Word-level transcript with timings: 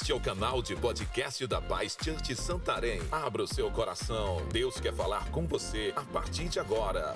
Este 0.00 0.12
é 0.12 0.14
o 0.14 0.20
canal 0.20 0.62
de 0.62 0.74
podcast 0.74 1.46
da 1.46 1.60
Paz 1.60 1.94
Church 2.02 2.34
Santarém. 2.34 3.00
Abra 3.12 3.42
o 3.42 3.46
seu 3.46 3.70
coração. 3.70 4.48
Deus 4.48 4.80
quer 4.80 4.94
falar 4.94 5.30
com 5.30 5.46
você 5.46 5.92
a 5.94 6.02
partir 6.02 6.48
de 6.48 6.58
agora. 6.58 7.14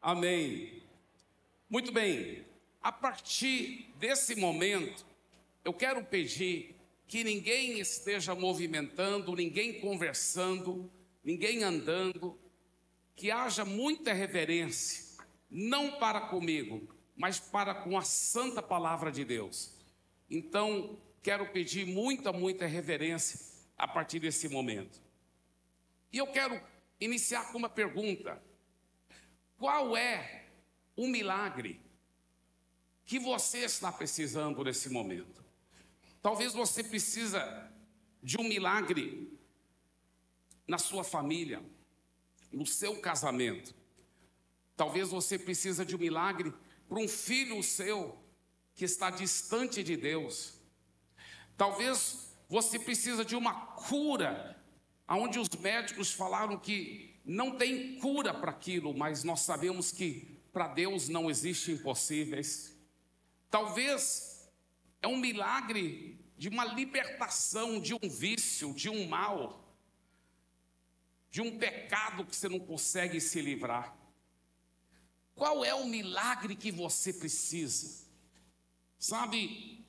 Amém. 0.00 0.84
Muito 1.68 1.90
bem. 1.90 2.46
A 2.80 2.92
partir 2.92 3.92
desse 3.98 4.36
momento, 4.36 5.04
eu 5.64 5.74
quero 5.74 6.04
pedir 6.04 6.76
que 7.08 7.24
ninguém 7.24 7.80
esteja 7.80 8.36
movimentando, 8.36 9.34
ninguém 9.34 9.80
conversando, 9.80 10.88
ninguém 11.24 11.64
andando, 11.64 12.38
que 13.16 13.32
haja 13.32 13.64
muita 13.64 14.12
reverência, 14.12 15.18
não 15.50 15.98
para 15.98 16.20
comigo, 16.20 16.99
mas 17.20 17.38
para 17.38 17.74
com 17.74 17.98
a 17.98 18.02
santa 18.02 18.62
palavra 18.62 19.12
de 19.12 19.26
Deus. 19.26 19.74
Então, 20.30 20.98
quero 21.22 21.52
pedir 21.52 21.84
muita, 21.84 22.32
muita 22.32 22.66
reverência 22.66 23.38
a 23.76 23.86
partir 23.86 24.20
desse 24.20 24.48
momento. 24.48 24.98
E 26.10 26.16
eu 26.16 26.26
quero 26.28 26.58
iniciar 26.98 27.52
com 27.52 27.58
uma 27.58 27.68
pergunta: 27.68 28.42
qual 29.58 29.94
é 29.94 30.46
o 30.96 31.06
milagre 31.06 31.78
que 33.04 33.18
você 33.18 33.58
está 33.58 33.92
precisando 33.92 34.64
nesse 34.64 34.88
momento? 34.88 35.44
Talvez 36.22 36.54
você 36.54 36.82
precisa 36.82 37.70
de 38.22 38.40
um 38.40 38.44
milagre 38.44 39.38
na 40.66 40.78
sua 40.78 41.04
família, 41.04 41.62
no 42.50 42.64
seu 42.64 42.98
casamento. 42.98 43.74
Talvez 44.74 45.10
você 45.10 45.38
precisa 45.38 45.84
de 45.84 45.94
um 45.94 45.98
milagre 45.98 46.54
para 46.90 46.98
um 46.98 47.06
filho 47.06 47.62
seu 47.62 48.18
que 48.74 48.84
está 48.84 49.10
distante 49.10 49.80
de 49.80 49.96
Deus. 49.96 50.54
Talvez 51.56 52.34
você 52.48 52.80
precisa 52.80 53.24
de 53.24 53.36
uma 53.36 53.54
cura, 53.54 54.60
aonde 55.06 55.38
os 55.38 55.48
médicos 55.50 56.10
falaram 56.10 56.58
que 56.58 57.14
não 57.24 57.56
tem 57.56 57.96
cura 58.00 58.34
para 58.34 58.50
aquilo, 58.50 58.92
mas 58.92 59.22
nós 59.22 59.42
sabemos 59.42 59.92
que 59.92 60.36
para 60.52 60.66
Deus 60.66 61.08
não 61.08 61.30
existe 61.30 61.70
impossíveis. 61.70 62.76
Talvez 63.48 64.50
é 65.00 65.06
um 65.06 65.16
milagre 65.16 66.18
de 66.36 66.48
uma 66.48 66.64
libertação 66.64 67.80
de 67.80 67.94
um 67.94 68.08
vício, 68.08 68.74
de 68.74 68.90
um 68.90 69.06
mal, 69.06 69.76
de 71.30 71.40
um 71.40 71.56
pecado 71.56 72.24
que 72.24 72.34
você 72.34 72.48
não 72.48 72.58
consegue 72.58 73.20
se 73.20 73.40
livrar. 73.40 73.99
Qual 75.40 75.64
é 75.64 75.74
o 75.74 75.86
milagre 75.86 76.54
que 76.54 76.70
você 76.70 77.14
precisa? 77.14 78.06
Sabe, 78.98 79.82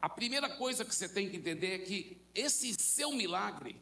a 0.00 0.08
primeira 0.08 0.48
coisa 0.56 0.82
que 0.82 0.94
você 0.94 1.06
tem 1.06 1.28
que 1.28 1.36
entender 1.36 1.74
é 1.74 1.78
que 1.80 2.22
esse 2.34 2.72
seu 2.72 3.12
milagre 3.12 3.76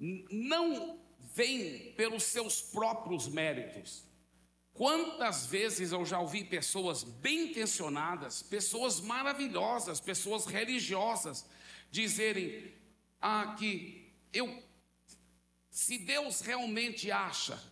não 0.00 0.98
vem 1.32 1.92
pelos 1.92 2.24
seus 2.24 2.60
próprios 2.60 3.28
méritos. 3.28 4.02
Quantas 4.72 5.46
vezes 5.46 5.92
eu 5.92 6.04
já 6.04 6.18
ouvi 6.18 6.42
pessoas 6.42 7.04
bem 7.04 7.50
intencionadas, 7.50 8.42
pessoas 8.42 9.00
maravilhosas, 9.00 10.00
pessoas 10.00 10.44
religiosas, 10.44 11.46
dizerem: 11.88 12.74
Ah, 13.20 13.54
que 13.56 14.12
eu, 14.32 14.60
se 15.70 15.98
Deus 15.98 16.40
realmente 16.40 17.12
acha 17.12 17.62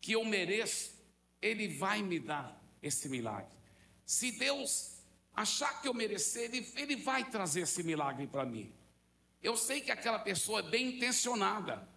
que 0.00 0.12
eu 0.12 0.24
mereço, 0.24 0.91
ele 1.42 1.68
vai 1.68 2.00
me 2.00 2.20
dar 2.20 2.58
esse 2.80 3.08
milagre. 3.08 3.50
Se 4.06 4.30
Deus 4.30 4.92
achar 5.34 5.80
que 5.80 5.88
eu 5.88 5.94
merecer, 5.94 6.44
Ele, 6.44 6.72
ele 6.76 6.96
vai 6.96 7.28
trazer 7.28 7.62
esse 7.62 7.82
milagre 7.82 8.26
para 8.26 8.46
mim. 8.46 8.72
Eu 9.42 9.56
sei 9.56 9.80
que 9.80 9.90
aquela 9.90 10.18
pessoa 10.18 10.60
é 10.60 10.70
bem 10.70 10.96
intencionada, 10.96 11.88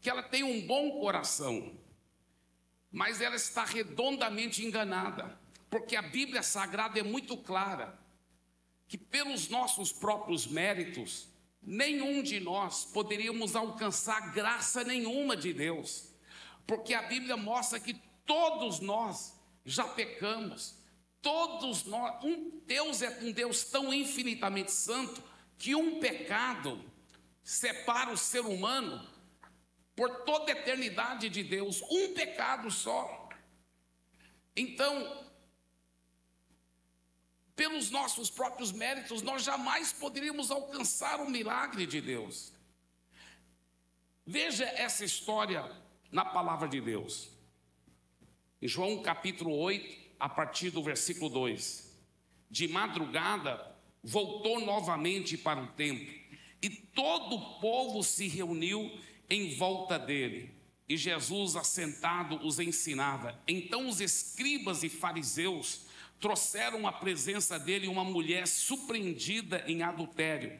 que 0.00 0.08
ela 0.08 0.22
tem 0.22 0.42
um 0.42 0.66
bom 0.66 0.98
coração, 1.00 1.78
mas 2.90 3.20
ela 3.20 3.36
está 3.36 3.64
redondamente 3.64 4.64
enganada, 4.64 5.38
porque 5.68 5.94
a 5.94 6.02
Bíblia 6.02 6.42
Sagrada 6.42 6.98
é 6.98 7.02
muito 7.02 7.36
clara 7.36 7.98
que 8.88 8.96
pelos 8.96 9.48
nossos 9.48 9.92
próprios 9.92 10.46
méritos, 10.46 11.28
nenhum 11.62 12.22
de 12.22 12.40
nós 12.40 12.84
poderíamos 12.86 13.54
alcançar 13.54 14.32
graça 14.32 14.82
nenhuma 14.82 15.36
de 15.36 15.52
Deus, 15.52 16.12
porque 16.66 16.94
a 16.94 17.02
Bíblia 17.02 17.36
mostra 17.36 17.78
que 17.78 17.94
Todos 18.30 18.78
nós 18.78 19.34
já 19.64 19.88
pecamos. 19.88 20.76
Todos 21.20 21.82
nós, 21.82 22.22
um 22.22 22.60
Deus 22.64 23.02
é 23.02 23.10
um 23.22 23.32
Deus 23.32 23.64
tão 23.64 23.92
infinitamente 23.92 24.70
santo 24.70 25.20
que 25.58 25.74
um 25.74 25.98
pecado 25.98 26.80
separa 27.42 28.12
o 28.12 28.16
ser 28.16 28.42
humano 28.42 29.04
por 29.96 30.22
toda 30.22 30.52
a 30.52 30.54
eternidade 30.54 31.28
de 31.28 31.42
Deus, 31.42 31.82
um 31.90 32.14
pecado 32.14 32.70
só. 32.70 33.28
Então, 34.54 35.26
pelos 37.56 37.90
nossos 37.90 38.30
próprios 38.30 38.70
méritos, 38.70 39.22
nós 39.22 39.42
jamais 39.42 39.92
poderíamos 39.92 40.52
alcançar 40.52 41.20
o 41.20 41.28
milagre 41.28 41.84
de 41.84 42.00
Deus. 42.00 42.52
Veja 44.24 44.66
essa 44.66 45.04
história 45.04 45.68
na 46.12 46.24
palavra 46.24 46.68
de 46.68 46.80
Deus. 46.80 47.29
João 48.62 49.02
capítulo 49.02 49.56
8, 49.56 49.96
a 50.18 50.28
partir 50.28 50.70
do 50.70 50.82
versículo 50.82 51.30
2. 51.30 51.90
De 52.50 52.68
madrugada, 52.68 53.74
voltou 54.02 54.60
novamente 54.60 55.38
para 55.38 55.62
o 55.62 55.68
templo, 55.68 56.12
e 56.62 56.68
todo 56.68 57.36
o 57.36 57.60
povo 57.60 58.02
se 58.02 58.28
reuniu 58.28 58.90
em 59.30 59.56
volta 59.56 59.98
dele. 59.98 60.54
E 60.86 60.96
Jesus, 60.96 61.56
assentado, 61.56 62.44
os 62.46 62.58
ensinava. 62.58 63.40
Então 63.48 63.88
os 63.88 64.00
escribas 64.00 64.82
e 64.82 64.90
fariseus 64.90 65.86
trouxeram 66.20 66.86
à 66.86 66.92
presença 66.92 67.58
dele 67.58 67.88
uma 67.88 68.04
mulher 68.04 68.46
surpreendida 68.46 69.64
em 69.66 69.82
adultério. 69.82 70.58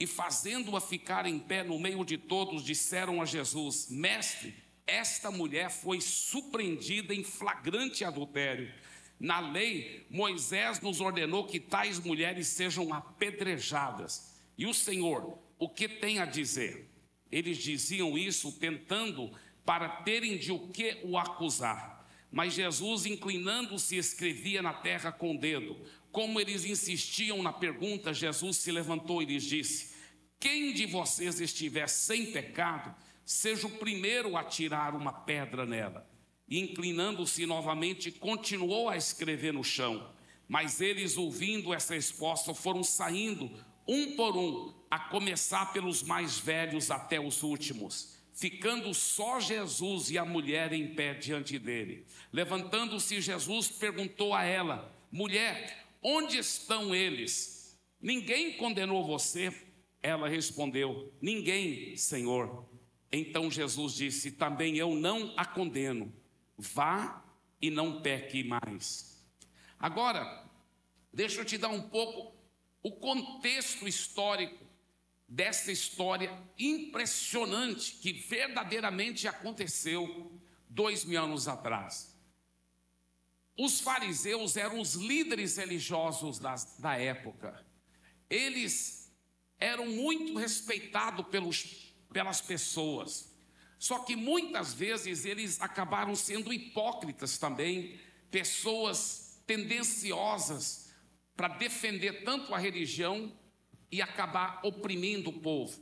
E 0.00 0.06
fazendo-a 0.06 0.80
ficar 0.80 1.26
em 1.26 1.38
pé 1.38 1.62
no 1.62 1.78
meio 1.78 2.02
de 2.02 2.16
todos, 2.16 2.64
disseram 2.64 3.20
a 3.20 3.26
Jesus: 3.26 3.88
Mestre, 3.90 4.54
esta 4.86 5.30
mulher 5.30 5.70
foi 5.70 6.00
surpreendida 6.00 7.14
em 7.14 7.22
flagrante 7.22 8.04
adultério. 8.04 8.72
Na 9.18 9.38
lei, 9.38 10.04
Moisés 10.10 10.80
nos 10.80 11.00
ordenou 11.00 11.46
que 11.46 11.60
tais 11.60 11.98
mulheres 11.98 12.48
sejam 12.48 12.92
apedrejadas. 12.92 14.34
E 14.58 14.66
o 14.66 14.74
Senhor, 14.74 15.38
o 15.58 15.68
que 15.68 15.88
tem 15.88 16.18
a 16.18 16.24
dizer? 16.24 16.90
Eles 17.30 17.58
diziam 17.58 18.18
isso 18.18 18.52
tentando 18.52 19.32
para 19.64 19.88
terem 19.88 20.36
de 20.36 20.50
o 20.50 20.68
que 20.68 20.98
o 21.04 21.16
acusar. 21.16 22.04
Mas 22.30 22.54
Jesus, 22.54 23.06
inclinando-se, 23.06 23.96
escrevia 23.96 24.60
na 24.60 24.72
terra 24.72 25.12
com 25.12 25.36
o 25.36 25.38
dedo. 25.38 25.76
Como 26.10 26.40
eles 26.40 26.64
insistiam 26.64 27.42
na 27.42 27.52
pergunta, 27.52 28.12
Jesus 28.12 28.56
se 28.56 28.72
levantou 28.72 29.22
e 29.22 29.26
lhes 29.26 29.44
disse: 29.44 29.94
Quem 30.40 30.72
de 30.72 30.86
vocês 30.86 31.40
estiver 31.40 31.88
sem 31.88 32.32
pecado, 32.32 32.94
seja 33.24 33.66
o 33.66 33.78
primeiro 33.78 34.36
a 34.36 34.44
tirar 34.44 34.94
uma 34.94 35.12
pedra 35.12 35.64
nela. 35.64 36.08
E 36.48 36.58
inclinando-se 36.58 37.46
novamente, 37.46 38.10
continuou 38.10 38.88
a 38.88 38.96
escrever 38.96 39.52
no 39.52 39.64
chão. 39.64 40.10
Mas 40.48 40.80
eles, 40.80 41.16
ouvindo 41.16 41.72
essa 41.72 41.94
resposta, 41.94 42.52
foram 42.52 42.82
saindo, 42.82 43.50
um 43.86 44.16
por 44.16 44.36
um, 44.36 44.74
a 44.90 44.98
começar 44.98 45.72
pelos 45.72 46.02
mais 46.02 46.38
velhos 46.38 46.90
até 46.90 47.18
os 47.18 47.42
últimos, 47.42 48.18
ficando 48.34 48.92
só 48.92 49.40
Jesus 49.40 50.10
e 50.10 50.18
a 50.18 50.24
mulher 50.24 50.72
em 50.72 50.94
pé 50.94 51.14
diante 51.14 51.58
dele. 51.58 52.06
Levantando-se, 52.32 53.20
Jesus 53.20 53.68
perguntou 53.68 54.34
a 54.34 54.44
ela: 54.44 54.94
Mulher, 55.10 55.86
onde 56.02 56.38
estão 56.38 56.94
eles? 56.94 57.78
Ninguém 58.00 58.56
condenou 58.56 59.04
você? 59.04 59.52
Ela 60.02 60.28
respondeu: 60.28 61.12
Ninguém, 61.20 61.96
Senhor. 61.96 62.71
Então 63.12 63.50
Jesus 63.50 63.94
disse: 63.94 64.32
Também 64.32 64.78
eu 64.78 64.94
não 64.94 65.34
a 65.36 65.44
condeno, 65.44 66.10
vá 66.56 67.22
e 67.60 67.70
não 67.70 68.00
peque 68.00 68.42
mais. 68.42 69.22
Agora, 69.78 70.48
deixa 71.12 71.40
eu 71.40 71.44
te 71.44 71.58
dar 71.58 71.68
um 71.68 71.82
pouco 71.82 72.34
o 72.82 72.90
contexto 72.92 73.86
histórico 73.86 74.64
dessa 75.28 75.70
história 75.70 76.36
impressionante 76.58 77.96
que 77.96 78.12
verdadeiramente 78.12 79.28
aconteceu 79.28 80.40
dois 80.68 81.04
mil 81.04 81.22
anos 81.22 81.46
atrás. 81.46 82.16
Os 83.56 83.80
fariseus 83.80 84.56
eram 84.56 84.80
os 84.80 84.94
líderes 84.94 85.56
religiosos 85.58 86.38
das, 86.38 86.78
da 86.78 86.96
época. 86.96 87.64
Eles 88.28 89.12
eram 89.58 89.86
muito 89.86 90.36
respeitados 90.38 91.26
pelos 91.28 91.91
pelas 92.12 92.40
pessoas. 92.40 93.32
Só 93.78 94.00
que 94.00 94.14
muitas 94.14 94.72
vezes 94.72 95.24
eles 95.24 95.60
acabaram 95.60 96.14
sendo 96.14 96.52
hipócritas 96.52 97.38
também, 97.38 97.98
pessoas 98.30 99.42
tendenciosas 99.46 100.92
para 101.36 101.48
defender 101.48 102.24
tanto 102.24 102.54
a 102.54 102.58
religião 102.58 103.32
e 103.90 104.00
acabar 104.00 104.60
oprimindo 104.62 105.30
o 105.30 105.40
povo. 105.40 105.78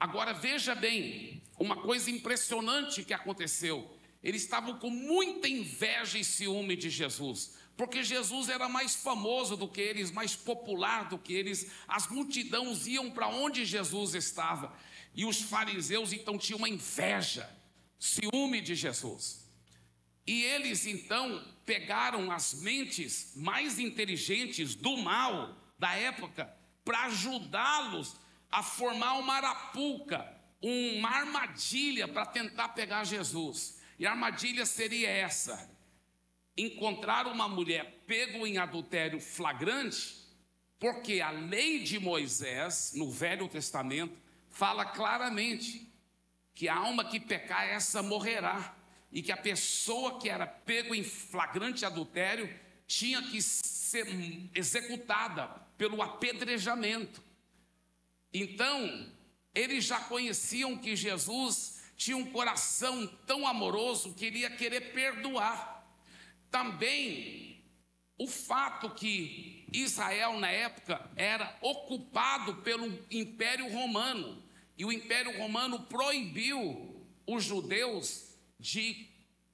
Agora 0.00 0.32
veja 0.32 0.74
bem, 0.74 1.42
uma 1.58 1.76
coisa 1.76 2.10
impressionante 2.10 3.04
que 3.04 3.12
aconteceu. 3.12 3.94
Eles 4.22 4.42
estavam 4.42 4.78
com 4.78 4.90
muita 4.90 5.48
inveja 5.48 6.18
e 6.18 6.24
ciúme 6.24 6.76
de 6.76 6.90
Jesus, 6.90 7.56
porque 7.76 8.02
Jesus 8.02 8.48
era 8.48 8.68
mais 8.68 8.96
famoso 8.96 9.56
do 9.56 9.68
que 9.68 9.80
eles, 9.80 10.10
mais 10.10 10.34
popular 10.34 11.08
do 11.08 11.18
que 11.18 11.32
eles. 11.32 11.70
As 11.86 12.08
multidões 12.08 12.86
iam 12.86 13.10
para 13.10 13.28
onde 13.28 13.64
Jesus 13.64 14.14
estava. 14.14 14.72
E 15.18 15.24
os 15.24 15.42
fariseus 15.42 16.12
então 16.12 16.38
tinham 16.38 16.58
uma 16.58 16.68
inveja, 16.68 17.50
ciúme 17.98 18.60
de 18.60 18.76
Jesus. 18.76 19.50
E 20.24 20.44
eles 20.44 20.86
então 20.86 21.44
pegaram 21.66 22.30
as 22.30 22.54
mentes 22.62 23.32
mais 23.34 23.80
inteligentes 23.80 24.76
do 24.76 24.96
mal 24.96 25.56
da 25.76 25.92
época 25.96 26.56
para 26.84 27.06
ajudá-los 27.06 28.14
a 28.48 28.62
formar 28.62 29.14
uma 29.14 29.34
arapuca, 29.34 30.24
uma 30.62 31.10
armadilha 31.10 32.06
para 32.06 32.24
tentar 32.24 32.68
pegar 32.68 33.02
Jesus. 33.02 33.80
E 33.98 34.06
a 34.06 34.12
armadilha 34.12 34.64
seria 34.64 35.10
essa: 35.10 35.68
encontrar 36.56 37.26
uma 37.26 37.48
mulher 37.48 38.04
pego 38.06 38.46
em 38.46 38.56
adultério 38.56 39.18
flagrante, 39.18 40.14
porque 40.78 41.20
a 41.20 41.32
lei 41.32 41.80
de 41.80 41.98
Moisés, 41.98 42.92
no 42.94 43.10
Velho 43.10 43.48
Testamento, 43.48 44.27
fala 44.58 44.84
claramente 44.84 45.88
que 46.52 46.68
a 46.68 46.74
alma 46.74 47.04
que 47.04 47.20
pecar, 47.20 47.64
essa 47.64 48.02
morrerá. 48.02 48.74
E 49.10 49.22
que 49.22 49.32
a 49.32 49.36
pessoa 49.36 50.18
que 50.18 50.28
era 50.28 50.46
pego 50.46 50.94
em 50.94 51.02
flagrante 51.04 51.86
adultério 51.86 52.52
tinha 52.86 53.22
que 53.22 53.40
ser 53.40 54.06
executada 54.54 55.46
pelo 55.78 56.02
apedrejamento. 56.02 57.22
Então, 58.34 59.10
eles 59.54 59.84
já 59.84 60.00
conheciam 60.00 60.76
que 60.76 60.94
Jesus 60.94 61.80
tinha 61.96 62.16
um 62.16 62.30
coração 62.30 63.06
tão 63.26 63.46
amoroso 63.46 64.12
que 64.12 64.26
ele 64.26 64.40
ia 64.40 64.50
querer 64.50 64.92
perdoar. 64.92 65.88
Também 66.50 67.64
o 68.18 68.26
fato 68.26 68.90
que 68.90 69.64
Israel 69.72 70.38
na 70.38 70.50
época 70.50 71.08
era 71.16 71.56
ocupado 71.62 72.56
pelo 72.56 72.86
Império 73.10 73.72
Romano 73.72 74.47
e 74.78 74.84
o 74.84 74.92
Império 74.92 75.36
Romano 75.36 75.80
proibiu 75.80 77.04
os 77.26 77.42
judeus 77.42 78.32
de 78.60 79.08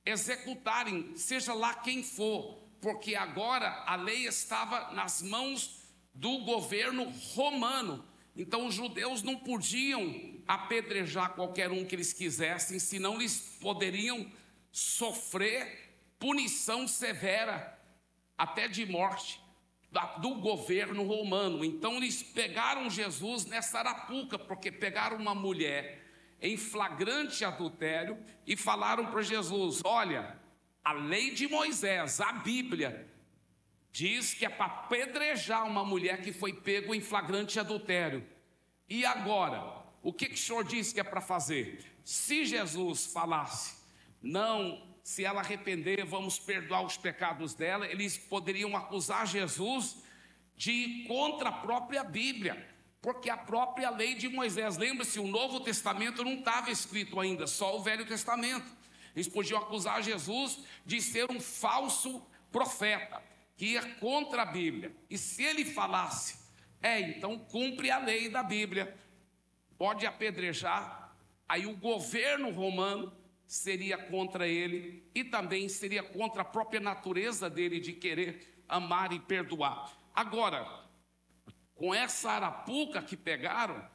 executarem, 0.05 1.17
seja 1.17 1.55
lá 1.55 1.75
quem 1.75 2.03
for, 2.03 2.63
porque 2.79 3.15
agora 3.15 3.83
a 3.87 3.97
lei 3.97 4.27
estava 4.27 4.93
nas 4.93 5.23
mãos 5.23 5.83
do 6.13 6.41
governo 6.41 7.05
romano. 7.35 8.05
Então 8.37 8.67
os 8.67 8.75
judeus 8.75 9.23
não 9.23 9.37
podiam 9.37 10.43
apedrejar 10.47 11.35
qualquer 11.35 11.71
um 11.71 11.87
que 11.87 11.95
eles 11.95 12.13
quisessem, 12.13 12.79
senão 12.79 13.15
eles 13.15 13.57
poderiam 13.61 14.31
sofrer 14.71 15.97
punição 16.19 16.87
severa, 16.87 17.79
até 18.37 18.69
de 18.69 18.85
morte, 18.85 19.41
do 20.21 20.37
governo 20.37 21.05
romano. 21.05 21.65
Então 21.65 21.97
eles 21.97 22.23
pegaram 22.23 22.91
Jesus 22.91 23.47
nessa 23.47 23.79
arapuca, 23.79 24.39
porque 24.39 24.71
pegaram 24.71 25.17
uma 25.17 25.35
mulher 25.35 26.03
em 26.41 26.57
flagrante 26.57 27.45
adultério 27.45 28.19
e 28.47 28.57
falaram 28.57 29.07
para 29.07 29.23
Jesus: 29.23 29.81
Olha, 29.85 30.39
a 30.85 30.93
lei 30.93 31.31
de 31.31 31.49
Moisés, 31.49 32.21
a 32.21 32.33
Bíblia, 32.33 33.09
Diz 33.95 34.35
que 34.35 34.45
é 34.45 34.49
para 34.49 34.67
apedrejar 34.67 35.65
uma 35.65 35.85
mulher 35.85 36.21
que 36.21 36.33
foi 36.33 36.53
pego 36.53 36.93
em 36.93 37.01
flagrante 37.01 37.61
adultério. 37.61 38.27
E 38.89 39.07
agora, 39.07 39.85
o 40.03 40.13
que, 40.13 40.27
que 40.27 40.35
o 40.35 40.37
senhor 40.37 40.65
disse 40.65 40.93
que 40.93 40.99
é 40.99 41.05
para 41.05 41.21
fazer? 41.21 41.79
Se 42.03 42.45
Jesus 42.45 43.07
falasse, 43.07 43.77
não, 44.21 44.94
se 45.05 45.23
ela 45.23 45.43
arrepender, 45.43 46.03
vamos 46.07 46.39
perdoar 46.39 46.83
os 46.83 46.97
pecados 46.97 47.53
dela, 47.53 47.87
eles 47.87 48.17
poderiam 48.17 48.75
acusar 48.75 49.27
Jesus 49.27 50.03
de 50.57 50.73
ir 50.73 51.07
contra 51.07 51.51
a 51.51 51.53
própria 51.53 52.03
Bíblia, 52.03 52.67
porque 53.03 53.29
a 53.29 53.37
própria 53.37 53.91
lei 53.91 54.15
de 54.15 54.31
Moisés, 54.31 54.79
lembra-se, 54.79 55.21
o 55.21 55.27
Novo 55.27 55.61
Testamento 55.61 56.25
não 56.25 56.37
estava 56.37 56.71
escrito 56.71 57.21
ainda, 57.21 57.47
só 57.47 57.77
o 57.77 57.83
Velho 57.83 58.07
Testamento. 58.07 58.65
Eles 59.15 59.29
podiam 59.29 59.61
acusar 59.61 60.03
Jesus 60.03 60.61
de 60.87 61.03
ser 61.03 61.31
um 61.31 61.39
falso 61.39 62.27
profeta 62.51 63.23
que 63.59 63.73
ia 63.73 63.83
contra 63.97 64.41
a 64.41 64.47
Bíblia. 64.47 64.97
E 65.11 65.19
se 65.19 65.43
ele 65.43 65.67
falasse, 65.67 66.39
é, 66.81 66.99
então 66.99 67.39
cumpre 67.39 67.91
a 67.91 67.99
lei 67.99 68.31
da 68.31 68.43
Bíblia, 68.43 68.97
pode 69.77 70.07
apedrejar, 70.07 71.15
aí 71.47 71.67
o 71.67 71.77
governo 71.77 72.51
romano 72.51 73.13
seria 73.47 73.99
contra 73.99 74.47
ele 74.49 75.09
e 75.15 75.25
também 75.25 75.69
seria 75.69 76.03
contra 76.03 76.43
a 76.43 76.45
própria 76.45 76.81
natureza 76.81 77.49
dele 77.49 77.81
de 77.81 77.93
querer 77.93 78.63
amar 78.69 79.13
e 79.13 79.21
perdoar. 79.21 79.93
Agora, 80.15 80.85
com 81.75 81.95
essa 81.95 82.31
arapuca 82.31 83.03
que 83.03 83.17
pegaram, 83.17 83.87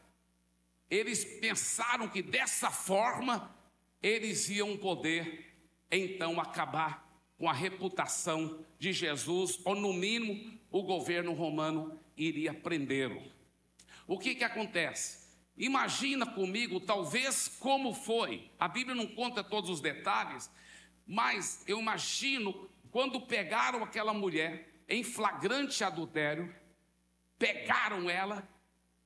eles 0.90 1.24
pensaram 1.24 2.08
que 2.08 2.22
dessa 2.22 2.70
forma 2.70 3.56
eles 4.02 4.50
iam 4.50 4.78
poder 4.78 5.56
então 5.92 6.40
acabar 6.40 7.08
com 7.38 7.50
a 7.50 7.54
reputação 7.54 8.66
de 8.78 8.92
Jesus, 8.92 9.60
ou 9.64 9.74
no 9.76 9.94
mínimo 9.94 10.60
o 10.70 10.84
governo 10.84 11.34
romano 11.34 12.00
iria 12.18 12.54
prendê-lo. 12.54 13.22
O 14.06 14.20
que 14.20 14.36
que 14.36 14.44
acontece? 14.44 15.19
Imagina 15.60 16.26
comigo, 16.26 16.80
talvez 16.80 17.50
como 17.60 17.94
foi. 17.94 18.50
A 18.58 18.70
Bíblia 18.70 18.96
não 18.96 19.06
conta 19.06 19.44
todos 19.44 19.70
os 19.70 19.82
detalhes, 19.82 20.50
mas 21.06 21.66
eu 21.68 21.80
imagino 21.80 22.70
quando 22.90 23.20
pegaram 23.20 23.84
aquela 23.84 24.14
mulher 24.14 24.84
em 24.88 25.04
flagrante 25.04 25.84
adultério, 25.84 26.56
pegaram 27.38 28.10
ela 28.10 28.48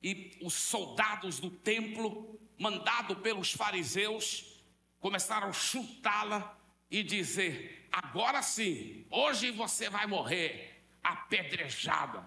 e 0.00 0.38
os 0.40 0.54
soldados 0.54 1.40
do 1.40 1.50
templo, 1.50 2.38
mandado 2.56 3.16
pelos 3.16 3.52
fariseus, 3.52 4.62
começaram 5.00 5.48
a 5.48 5.52
chutá-la 5.52 6.56
e 6.88 7.02
dizer: 7.02 7.88
agora 7.90 8.42
sim, 8.42 9.04
hoje 9.10 9.50
você 9.50 9.90
vai 9.90 10.06
morrer 10.06 10.84
apedrejada. 11.02 12.24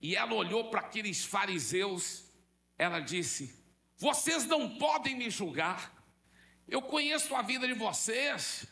E 0.00 0.14
ela 0.14 0.34
olhou 0.34 0.70
para 0.70 0.80
aqueles 0.80 1.24
fariseus, 1.24 2.27
ela 2.78 3.00
disse: 3.00 3.54
Vocês 3.96 4.46
não 4.46 4.78
podem 4.78 5.16
me 5.16 5.28
julgar, 5.28 5.92
eu 6.68 6.80
conheço 6.80 7.34
a 7.34 7.42
vida 7.42 7.66
de 7.66 7.74
vocês, 7.74 8.66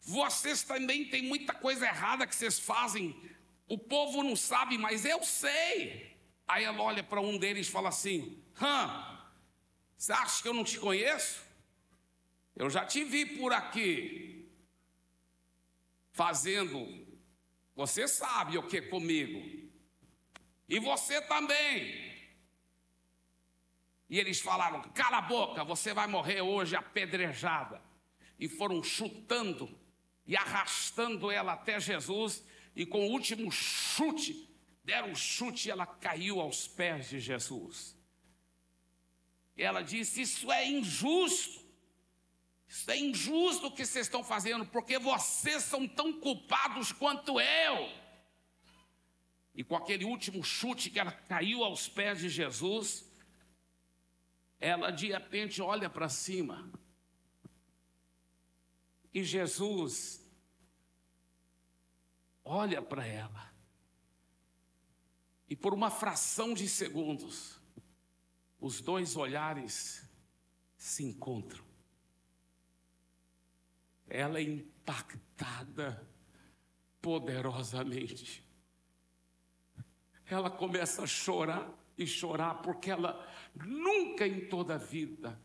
vocês 0.00 0.62
também 0.62 1.04
têm 1.04 1.22
muita 1.22 1.52
coisa 1.52 1.84
errada 1.84 2.26
que 2.26 2.34
vocês 2.34 2.58
fazem, 2.58 3.20
o 3.66 3.76
povo 3.76 4.22
não 4.22 4.36
sabe, 4.36 4.78
mas 4.78 5.04
eu 5.04 5.22
sei. 5.24 6.16
Aí 6.46 6.64
ela 6.64 6.82
olha 6.82 7.02
para 7.02 7.20
um 7.20 7.36
deles 7.36 7.66
e 7.66 7.70
fala 7.70 7.88
assim: 7.88 8.42
Hã, 8.60 9.20
você 9.96 10.12
acha 10.12 10.42
que 10.42 10.48
eu 10.48 10.54
não 10.54 10.64
te 10.64 10.78
conheço? 10.78 11.42
Eu 12.56 12.70
já 12.70 12.84
te 12.84 13.04
vi 13.04 13.24
por 13.24 13.52
aqui, 13.52 14.48
fazendo, 16.12 17.06
você 17.74 18.06
sabe 18.06 18.58
o 18.58 18.66
que 18.66 18.82
comigo, 18.82 19.70
e 20.68 20.78
você 20.78 21.20
também. 21.22 22.09
E 24.10 24.18
eles 24.18 24.40
falaram: 24.40 24.82
cala 24.90 25.18
a 25.18 25.22
boca, 25.22 25.62
você 25.62 25.94
vai 25.94 26.08
morrer 26.08 26.42
hoje 26.42 26.74
apedrejada. 26.74 27.80
E 28.38 28.48
foram 28.48 28.82
chutando 28.82 29.70
e 30.26 30.36
arrastando 30.36 31.30
ela 31.30 31.52
até 31.52 31.78
Jesus, 31.78 32.44
e 32.74 32.84
com 32.84 33.06
o 33.06 33.12
último 33.12 33.50
chute, 33.52 34.48
deram 34.82 35.10
um 35.10 35.14
chute 35.14 35.68
e 35.68 35.70
ela 35.70 35.86
caiu 35.86 36.40
aos 36.40 36.66
pés 36.66 37.08
de 37.08 37.20
Jesus. 37.20 37.96
E 39.56 39.62
ela 39.62 39.80
disse: 39.80 40.22
Isso 40.22 40.50
é 40.50 40.66
injusto. 40.66 41.60
Isso 42.66 42.90
é 42.90 42.96
injusto 42.96 43.66
o 43.66 43.72
que 43.72 43.84
vocês 43.84 44.06
estão 44.06 44.24
fazendo, 44.24 44.64
porque 44.66 44.98
vocês 44.98 45.62
são 45.64 45.86
tão 45.86 46.12
culpados 46.12 46.92
quanto 46.92 47.40
eu. 47.40 47.92
E 49.54 49.64
com 49.64 49.76
aquele 49.76 50.04
último 50.04 50.42
chute 50.42 50.88
que 50.90 50.98
ela 50.98 51.12
caiu 51.12 51.64
aos 51.64 51.88
pés 51.88 52.20
de 52.20 52.28
Jesus, 52.28 53.09
ela 54.60 54.90
de 54.90 55.08
repente 55.08 55.62
olha 55.62 55.88
para 55.88 56.08
cima. 56.08 56.70
E 59.12 59.24
Jesus 59.24 60.24
olha 62.44 62.80
para 62.80 63.06
ela. 63.06 63.50
E 65.48 65.56
por 65.56 65.74
uma 65.74 65.90
fração 65.90 66.54
de 66.54 66.68
segundos, 66.68 67.60
os 68.60 68.80
dois 68.80 69.16
olhares 69.16 70.08
se 70.76 71.02
encontram 71.02 71.70
ela 74.10 74.40
é 74.40 74.42
impactada 74.42 76.04
poderosamente. 77.00 78.44
Ela 80.26 80.50
começa 80.50 81.04
a 81.04 81.06
chorar 81.06 81.72
e 82.02 82.06
chorar, 82.06 82.62
porque 82.62 82.90
ela 82.90 83.28
nunca 83.54 84.26
em 84.26 84.48
toda 84.48 84.74
a 84.74 84.78
vida 84.78 85.40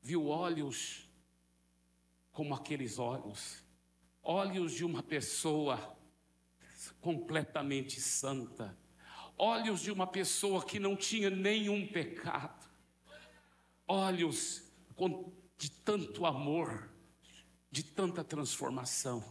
viu 0.00 0.28
olhos 0.28 1.08
como 2.32 2.54
aqueles 2.54 2.98
olhos 2.98 3.66
olhos 4.28 4.74
de 4.74 4.84
uma 4.84 5.02
pessoa 5.02 5.96
completamente 7.00 7.98
santa, 7.98 8.76
olhos 9.38 9.80
de 9.80 9.90
uma 9.90 10.06
pessoa 10.06 10.62
que 10.62 10.78
não 10.78 10.94
tinha 10.94 11.30
nenhum 11.30 11.86
pecado, 11.86 12.68
olhos 13.86 14.70
de 15.56 15.70
tanto 15.70 16.26
amor, 16.26 16.90
de 17.70 17.82
tanta 17.82 18.22
transformação. 18.22 19.24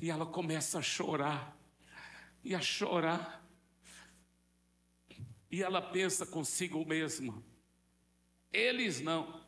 E 0.00 0.10
ela 0.10 0.24
começa 0.24 0.78
a 0.78 0.82
chorar, 0.82 1.54
e 2.42 2.54
a 2.54 2.62
chorar, 2.62 3.41
e 5.52 5.62
ela 5.62 5.82
pensa 5.82 6.26
consigo 6.26 6.84
mesma: 6.84 7.44
eles 8.50 9.00
não, 9.00 9.46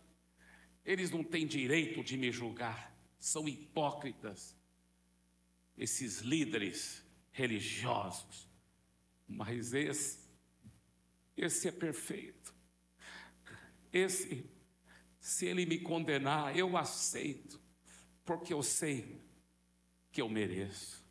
eles 0.84 1.10
não 1.10 1.24
têm 1.24 1.46
direito 1.46 2.04
de 2.04 2.16
me 2.18 2.30
julgar 2.30 2.94
são 3.24 3.48
hipócritas, 3.48 4.54
esses 5.78 6.18
líderes 6.18 7.02
religiosos. 7.32 8.46
Mas 9.26 9.72
esse, 9.72 10.18
esse 11.34 11.68
é 11.68 11.72
perfeito. 11.72 12.54
Esse, 13.90 14.44
se 15.18 15.46
ele 15.46 15.64
me 15.64 15.78
condenar, 15.78 16.54
eu 16.54 16.76
aceito, 16.76 17.58
porque 18.26 18.52
eu 18.52 18.62
sei 18.62 19.18
que 20.12 20.20
eu 20.20 20.28
mereço. 20.28 21.02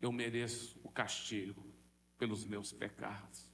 Eu 0.00 0.10
mereço 0.10 0.80
o 0.82 0.90
castigo 0.90 1.63
pelos 2.24 2.46
meus 2.46 2.72
pecados. 2.72 3.52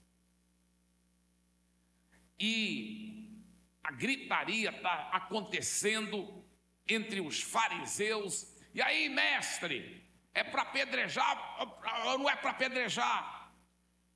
E 2.39 3.45
a 3.83 3.91
gritaria 3.91 4.71
está 4.71 5.11
acontecendo 5.11 6.45
entre 6.87 7.21
os 7.21 7.43
fariseus. 7.43 8.57
E 8.73 8.81
aí, 8.81 9.09
mestre, 9.09 10.09
é 10.33 10.45
para 10.45 10.62
apedrejar 10.62 11.59
ou 12.07 12.19
não 12.19 12.31
é 12.31 12.37
para 12.37 12.50
apedrejar? 12.50 13.53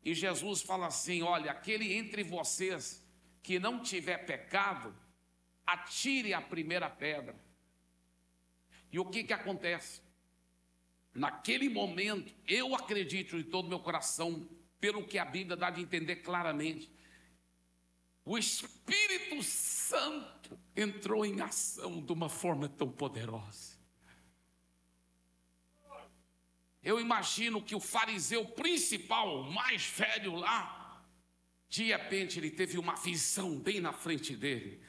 E 0.05 0.15
Jesus 0.15 0.63
fala 0.63 0.87
assim: 0.87 1.21
olha, 1.21 1.51
aquele 1.51 1.93
entre 1.93 2.23
vocês 2.23 3.05
que 3.43 3.59
não 3.59 3.83
tiver 3.83 4.19
pecado, 4.19 4.97
atire 5.67 6.33
a 6.33 6.41
primeira 6.41 6.89
pedra. 6.89 7.35
E 8.93 9.01
o 9.01 9.05
que 9.05 9.25
que 9.25 9.33
acontece? 9.33 10.01
Naquele 11.15 11.69
momento, 11.69 12.35
eu 12.49 12.75
acredito 12.75 13.37
de 13.37 13.45
todo 13.45 13.69
meu 13.69 13.79
coração, 13.79 14.49
pelo 14.81 15.07
que 15.07 15.17
a 15.17 15.25
Bíblia 15.25 15.57
dá 15.57 15.71
de 15.71 15.81
entender 15.81 16.17
claramente, 16.17 16.91
o 18.25 18.37
Espírito 18.37 19.43
Santo 19.43 20.59
entrou 20.75 21.25
em 21.25 21.41
ação 21.41 22.03
de 22.03 22.13
uma 22.13 22.29
forma 22.29 22.69
tão 22.69 22.91
poderosa. 22.91 23.75
Eu 26.83 27.01
imagino 27.01 27.63
que 27.63 27.75
o 27.75 27.81
fariseu 27.81 28.45
principal, 28.45 29.41
o 29.41 29.53
mais 29.53 29.87
velho 29.87 30.35
lá, 30.35 31.03
de 31.69 31.85
repente 31.85 32.39
ele 32.39 32.51
teve 32.51 32.77
uma 32.77 32.95
visão 32.95 33.59
bem 33.59 33.81
na 33.81 33.93
frente 33.93 34.37
dele, 34.37 34.81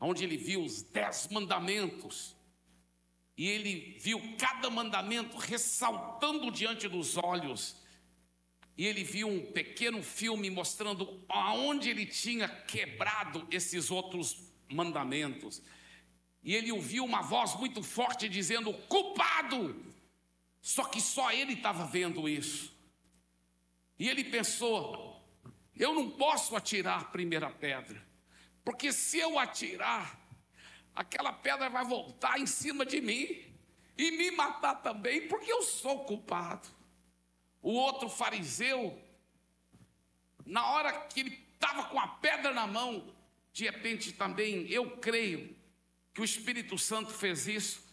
onde 0.00 0.24
ele 0.24 0.36
viu 0.36 0.64
os 0.64 0.82
dez 0.82 1.28
mandamentos, 1.30 2.33
e 3.36 3.48
ele 3.48 3.96
viu 3.98 4.20
cada 4.38 4.70
mandamento 4.70 5.36
ressaltando 5.36 6.50
diante 6.50 6.88
dos 6.88 7.16
olhos, 7.16 7.76
e 8.76 8.86
ele 8.86 9.04
viu 9.04 9.28
um 9.28 9.52
pequeno 9.52 10.02
filme 10.02 10.50
mostrando 10.50 11.24
aonde 11.28 11.90
ele 11.90 12.06
tinha 12.06 12.48
quebrado 12.48 13.46
esses 13.50 13.90
outros 13.90 14.52
mandamentos. 14.68 15.62
E 16.42 16.54
ele 16.54 16.72
ouviu 16.72 17.04
uma 17.04 17.22
voz 17.22 17.54
muito 17.56 17.82
forte 17.82 18.28
dizendo: 18.28 18.72
culpado! 18.88 19.94
Só 20.60 20.84
que 20.84 21.00
só 21.00 21.30
ele 21.30 21.52
estava 21.52 21.86
vendo 21.86 22.28
isso. 22.28 22.72
E 23.96 24.08
ele 24.08 24.24
pensou: 24.24 25.24
eu 25.76 25.94
não 25.94 26.10
posso 26.10 26.54
atirar 26.56 27.00
a 27.00 27.04
primeira 27.04 27.50
pedra, 27.50 28.04
porque 28.64 28.92
se 28.92 29.18
eu 29.18 29.38
atirar, 29.38 30.23
aquela 30.94 31.32
pedra 31.32 31.68
vai 31.68 31.84
voltar 31.84 32.38
em 32.38 32.46
cima 32.46 32.84
de 32.84 33.00
mim 33.00 33.44
e 33.96 34.10
me 34.12 34.30
matar 34.30 34.76
também, 34.76 35.28
porque 35.28 35.50
eu 35.50 35.62
sou 35.62 36.04
culpado. 36.04 36.68
O 37.62 37.72
outro 37.72 38.08
fariseu, 38.08 39.00
na 40.44 40.66
hora 40.70 40.92
que 41.06 41.20
ele 41.20 41.46
estava 41.54 41.84
com 41.84 41.98
a 41.98 42.08
pedra 42.08 42.52
na 42.52 42.66
mão, 42.66 43.14
de 43.52 43.64
repente 43.64 44.12
também 44.12 44.66
eu 44.70 44.98
creio 44.98 45.56
que 46.12 46.20
o 46.20 46.24
Espírito 46.24 46.76
Santo 46.76 47.10
fez 47.10 47.46
isso. 47.46 47.84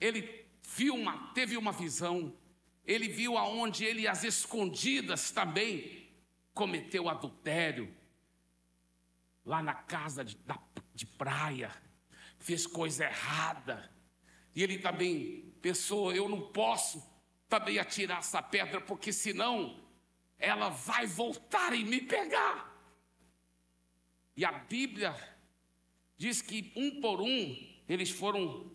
Ele 0.00 0.46
viu 0.62 0.94
uma, 0.94 1.32
teve 1.32 1.56
uma 1.56 1.72
visão, 1.72 2.34
ele 2.84 3.08
viu 3.08 3.38
aonde 3.38 3.84
ele 3.84 4.08
às 4.08 4.24
escondidas 4.24 5.30
também 5.30 6.10
cometeu 6.52 7.08
adultério 7.08 7.94
lá 9.44 9.62
na 9.62 9.74
casa 9.74 10.24
de, 10.24 10.36
da, 10.38 10.58
de 10.94 11.06
praia, 11.06 11.70
fez 12.40 12.66
coisa 12.66 13.04
errada. 13.04 13.90
E 14.54 14.62
ele 14.62 14.78
também 14.78 15.54
pensou: 15.62 16.12
eu 16.12 16.28
não 16.28 16.50
posso 16.50 17.08
também 17.48 17.78
atirar 17.78 18.18
essa 18.18 18.42
pedra, 18.42 18.80
porque 18.80 19.12
senão 19.12 19.78
ela 20.38 20.70
vai 20.70 21.06
voltar 21.06 21.74
e 21.74 21.84
me 21.84 22.00
pegar. 22.00 22.68
E 24.36 24.44
a 24.44 24.52
Bíblia 24.52 25.14
diz 26.16 26.40
que 26.40 26.72
um 26.74 27.00
por 27.00 27.20
um 27.20 27.70
eles 27.88 28.10
foram 28.10 28.70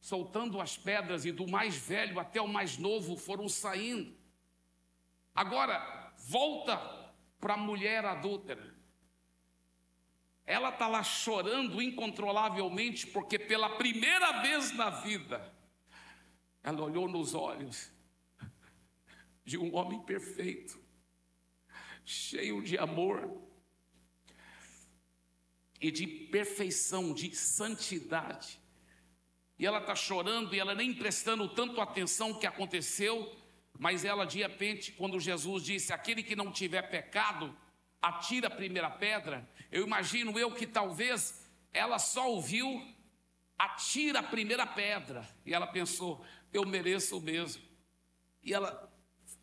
soltando 0.00 0.60
as 0.60 0.76
pedras 0.76 1.24
e 1.24 1.32
do 1.32 1.48
mais 1.48 1.76
velho 1.76 2.20
até 2.20 2.40
o 2.40 2.48
mais 2.48 2.78
novo 2.78 3.16
foram 3.16 3.48
saindo. 3.48 4.14
Agora, 5.34 6.12
volta 6.18 6.76
para 7.40 7.54
a 7.54 7.58
mulher 7.58 8.04
adúltera. 8.04 8.73
Ela 10.46 10.68
está 10.68 10.86
lá 10.86 11.02
chorando 11.02 11.80
incontrolavelmente, 11.80 13.06
porque 13.06 13.38
pela 13.38 13.76
primeira 13.76 14.42
vez 14.42 14.72
na 14.72 14.90
vida, 14.90 15.52
ela 16.62 16.82
olhou 16.82 17.08
nos 17.08 17.34
olhos 17.34 17.90
de 19.44 19.58
um 19.58 19.74
homem 19.74 20.00
perfeito, 20.02 20.78
cheio 22.04 22.62
de 22.62 22.76
amor 22.76 23.42
e 25.80 25.90
de 25.90 26.06
perfeição, 26.06 27.12
de 27.12 27.34
santidade. 27.34 28.60
E 29.58 29.66
ela 29.66 29.78
está 29.78 29.94
chorando 29.94 30.54
e 30.54 30.58
ela 30.58 30.74
nem 30.74 30.92
prestando 30.92 31.48
tanto 31.48 31.80
atenção 31.80 32.38
que 32.38 32.46
aconteceu, 32.46 33.34
mas 33.78 34.04
ela 34.04 34.24
de 34.24 34.38
repente, 34.38 34.92
quando 34.92 35.20
Jesus 35.20 35.64
disse: 35.64 35.92
Aquele 35.92 36.22
que 36.22 36.36
não 36.36 36.50
tiver 36.50 36.82
pecado, 36.82 37.56
atira 38.04 38.48
a 38.48 38.50
primeira 38.50 38.90
pedra. 38.90 39.48
Eu 39.72 39.82
imagino 39.86 40.38
eu 40.38 40.52
que 40.52 40.66
talvez 40.66 41.42
ela 41.72 41.98
só 41.98 42.30
ouviu, 42.30 42.86
atira 43.58 44.18
a 44.18 44.22
primeira 44.22 44.66
pedra. 44.66 45.26
E 45.46 45.54
ela 45.54 45.66
pensou: 45.66 46.24
Eu 46.52 46.66
mereço 46.66 47.18
mesmo. 47.20 47.62
E 48.42 48.52
ela 48.52 48.92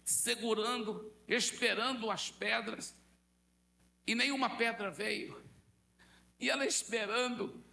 segurando, 0.04 1.12
esperando 1.28 2.12
as 2.12 2.30
pedras, 2.30 2.96
e 4.06 4.14
nenhuma 4.14 4.58
pedra 4.58 4.92
veio. 4.92 5.42
E 6.40 6.50
ela 6.50 6.66
esperando, 6.66 7.64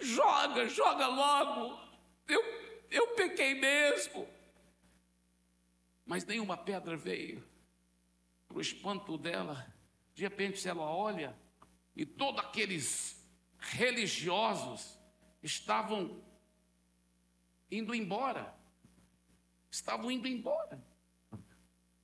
joga, 0.00 0.68
joga 0.68 1.06
logo, 1.08 1.78
eu, 2.26 2.42
eu 2.90 3.08
pequei 3.14 3.54
mesmo. 3.54 4.28
Mas 6.06 6.24
nenhuma 6.24 6.56
pedra 6.56 6.96
veio. 6.96 7.44
Para 8.58 8.62
o 8.62 8.66
espanto 8.66 9.16
dela, 9.16 9.72
de 10.12 10.24
repente 10.24 10.68
ela 10.68 10.82
olha 10.82 11.38
e 11.94 12.04
todos 12.04 12.40
aqueles 12.40 13.24
religiosos 13.56 14.98
estavam 15.40 16.20
indo 17.70 17.94
embora. 17.94 18.52
Estavam 19.70 20.10
indo 20.10 20.26
embora. 20.26 20.84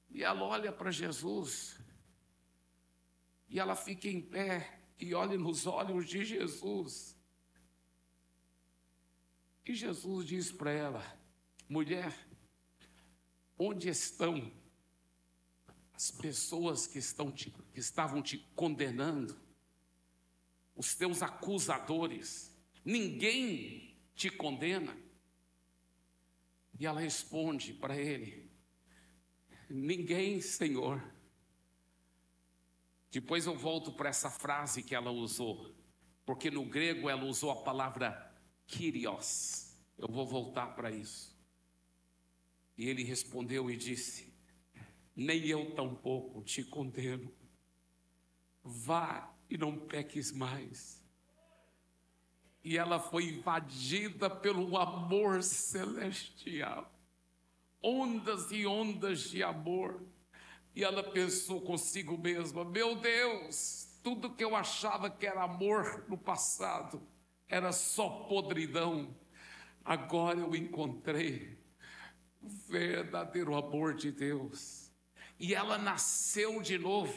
E 0.08 0.22
ela 0.22 0.44
olha 0.44 0.70
para 0.70 0.92
Jesus, 0.92 1.80
e 3.48 3.58
ela 3.58 3.74
fica 3.74 4.06
em 4.06 4.20
pé 4.20 4.80
e 4.96 5.12
olha 5.12 5.36
nos 5.36 5.66
olhos 5.66 6.08
de 6.08 6.24
Jesus. 6.24 7.18
E 9.66 9.74
Jesus 9.74 10.24
diz 10.24 10.52
para 10.52 10.70
ela: 10.70 11.20
mulher, 11.68 12.16
onde 13.58 13.88
estão 13.88 14.62
as 15.94 16.10
pessoas 16.10 16.86
que, 16.86 16.98
estão 16.98 17.30
te, 17.30 17.50
que 17.72 17.78
estavam 17.78 18.20
te 18.20 18.38
condenando, 18.56 19.40
os 20.74 20.94
teus 20.94 21.22
acusadores? 21.22 22.52
Ninguém 22.84 23.96
te 24.14 24.28
condena. 24.28 24.96
E 26.78 26.84
ela 26.84 27.00
responde 27.00 27.72
para 27.72 27.96
ele: 27.96 28.50
Ninguém, 29.70 30.40
Senhor. 30.40 31.02
Depois 33.10 33.46
eu 33.46 33.56
volto 33.56 33.92
para 33.92 34.08
essa 34.08 34.28
frase 34.28 34.82
que 34.82 34.92
ela 34.92 35.12
usou, 35.12 35.72
porque 36.26 36.50
no 36.50 36.64
grego 36.64 37.08
ela 37.08 37.24
usou 37.24 37.52
a 37.52 37.62
palavra 37.62 38.34
Kyrios. 38.66 39.72
Eu 39.96 40.08
vou 40.08 40.26
voltar 40.26 40.74
para 40.74 40.90
isso. 40.90 41.32
E 42.76 42.88
ele 42.88 43.04
respondeu 43.04 43.70
e 43.70 43.76
disse: 43.76 44.33
Nem 45.14 45.46
eu 45.46 45.74
tampouco 45.74 46.42
te 46.42 46.64
condeno. 46.64 47.32
Vá 48.62 49.32
e 49.48 49.56
não 49.56 49.78
peques 49.78 50.32
mais. 50.32 51.02
E 52.62 52.78
ela 52.78 52.98
foi 52.98 53.24
invadida 53.24 54.30
pelo 54.30 54.76
amor 54.78 55.42
celestial. 55.42 56.90
Ondas 57.82 58.50
e 58.50 58.66
ondas 58.66 59.30
de 59.30 59.42
amor. 59.42 60.02
E 60.74 60.82
ela 60.82 61.02
pensou 61.02 61.60
consigo 61.60 62.16
mesma: 62.16 62.64
Meu 62.64 62.96
Deus, 62.96 63.98
tudo 64.02 64.34
que 64.34 64.42
eu 64.42 64.56
achava 64.56 65.10
que 65.10 65.26
era 65.26 65.44
amor 65.44 66.04
no 66.08 66.16
passado 66.16 67.06
era 67.48 67.72
só 67.72 68.08
podridão. 68.08 69.14
Agora 69.84 70.40
eu 70.40 70.56
encontrei 70.56 71.58
o 72.42 72.48
verdadeiro 72.48 73.54
amor 73.54 73.94
de 73.94 74.10
Deus. 74.10 74.83
E 75.44 75.54
ela 75.54 75.76
nasceu 75.76 76.62
de 76.62 76.78
novo. 76.78 77.12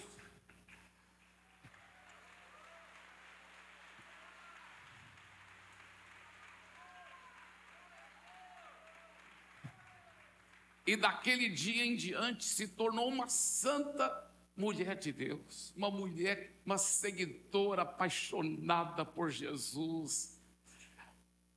E 10.85 10.97
daquele 10.97 11.47
dia 11.47 11.85
em 11.85 11.95
diante 11.95 12.43
se 12.43 12.67
tornou 12.67 13.07
uma 13.07 13.29
santa 13.29 14.29
mulher 14.57 14.97
de 14.97 15.13
Deus, 15.13 15.73
uma 15.73 15.89
mulher, 15.89 16.59
uma 16.65 16.77
seguidora 16.77 17.83
apaixonada 17.83 19.05
por 19.05 19.31
Jesus. 19.31 20.37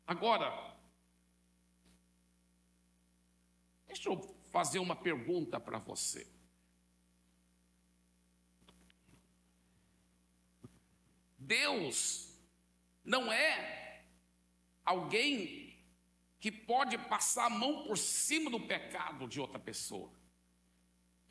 Agora, 0.06 0.76
deixa 3.88 4.08
eu 4.08 4.20
fazer 4.52 4.78
uma 4.78 4.94
pergunta 4.94 5.58
para 5.58 5.78
você. 5.80 6.38
Deus 11.50 12.33
não 13.02 13.33
é 13.33 14.04
alguém 14.85 15.76
que 16.38 16.52
pode 16.52 16.97
passar 16.97 17.47
a 17.47 17.50
mão 17.50 17.83
por 17.83 17.99
cima 17.99 18.49
do 18.49 18.61
pecado 18.61 19.26
de 19.26 19.40
outra 19.40 19.59
pessoa. 19.59 20.12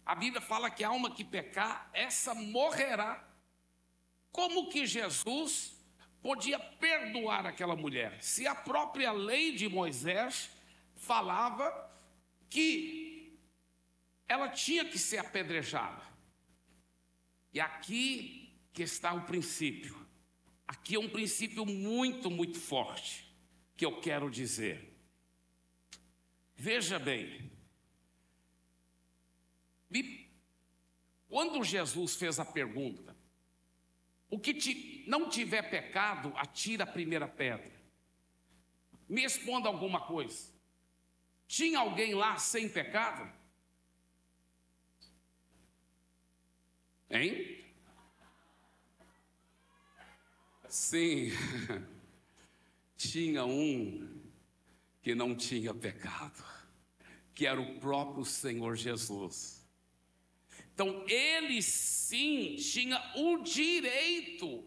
A 0.06 0.14
Bíblia 0.14 0.42
fala 0.42 0.70
que 0.70 0.84
a 0.84 0.90
alma 0.90 1.16
que 1.16 1.24
pecar, 1.24 1.90
essa 1.94 2.34
morrerá. 2.36 3.26
Como 4.30 4.68
que 4.68 4.86
Jesus 4.86 5.74
podia 6.22 6.60
perdoar 6.60 7.46
aquela 7.46 7.78
mulher? 7.78 8.22
Se 8.22 8.46
a 8.46 8.54
própria 8.54 9.14
lei 9.14 9.56
de 9.56 9.70
Moisés 9.70 10.50
falava 10.96 11.66
que 12.50 13.40
ela 14.28 14.50
tinha 14.50 14.84
que 14.84 15.00
ser 15.00 15.20
apedrejada. 15.20 16.04
E 17.54 17.60
aqui 17.62 18.62
que 18.74 18.84
está 18.84 19.14
o 19.14 19.22
princípio. 19.22 19.99
Aqui 20.70 20.94
é 20.94 21.00
um 21.00 21.10
princípio 21.10 21.66
muito, 21.66 22.30
muito 22.30 22.60
forte 22.60 23.28
que 23.76 23.84
eu 23.84 24.00
quero 24.00 24.30
dizer. 24.30 24.96
Veja 26.56 27.00
bem, 27.00 27.50
quando 31.28 31.64
Jesus 31.64 32.16
fez 32.16 32.40
a 32.40 32.46
pergunta, 32.46 33.16
o 34.30 34.40
que 34.40 34.54
te, 34.54 35.04
não 35.08 35.28
tiver 35.28 35.72
pecado, 35.72 36.32
atira 36.36 36.84
a 36.84 36.88
primeira 36.88 37.28
pedra. 37.28 37.72
Me 39.08 39.22
responda 39.22 39.68
alguma 39.68 40.06
coisa. 40.06 40.54
Tinha 41.48 41.80
alguém 41.80 42.14
lá 42.14 42.38
sem 42.38 42.70
pecado? 42.70 43.32
Hein? 47.10 47.59
Sim, 50.70 51.32
tinha 52.96 53.44
um 53.44 54.22
que 55.02 55.16
não 55.16 55.34
tinha 55.34 55.74
pecado, 55.74 56.46
que 57.34 57.48
era 57.48 57.60
o 57.60 57.80
próprio 57.80 58.24
Senhor 58.24 58.76
Jesus. 58.76 59.68
Então, 60.72 61.04
ele 61.08 61.60
sim 61.64 62.56
tinha 62.56 63.02
o 63.16 63.42
direito, 63.42 64.64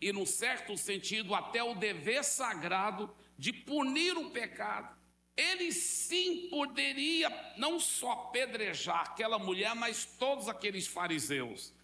e 0.00 0.12
num 0.12 0.24
certo 0.24 0.76
sentido, 0.76 1.34
até 1.34 1.60
o 1.64 1.74
dever 1.74 2.22
sagrado, 2.22 3.12
de 3.36 3.52
punir 3.52 4.16
o 4.16 4.30
pecado. 4.30 4.96
Ele 5.36 5.72
sim 5.72 6.48
poderia 6.48 7.28
não 7.56 7.80
só 7.80 8.12
apedrejar 8.12 9.00
aquela 9.00 9.38
mulher, 9.38 9.74
mas 9.74 10.04
todos 10.04 10.48
aqueles 10.48 10.86
fariseus. 10.86 11.74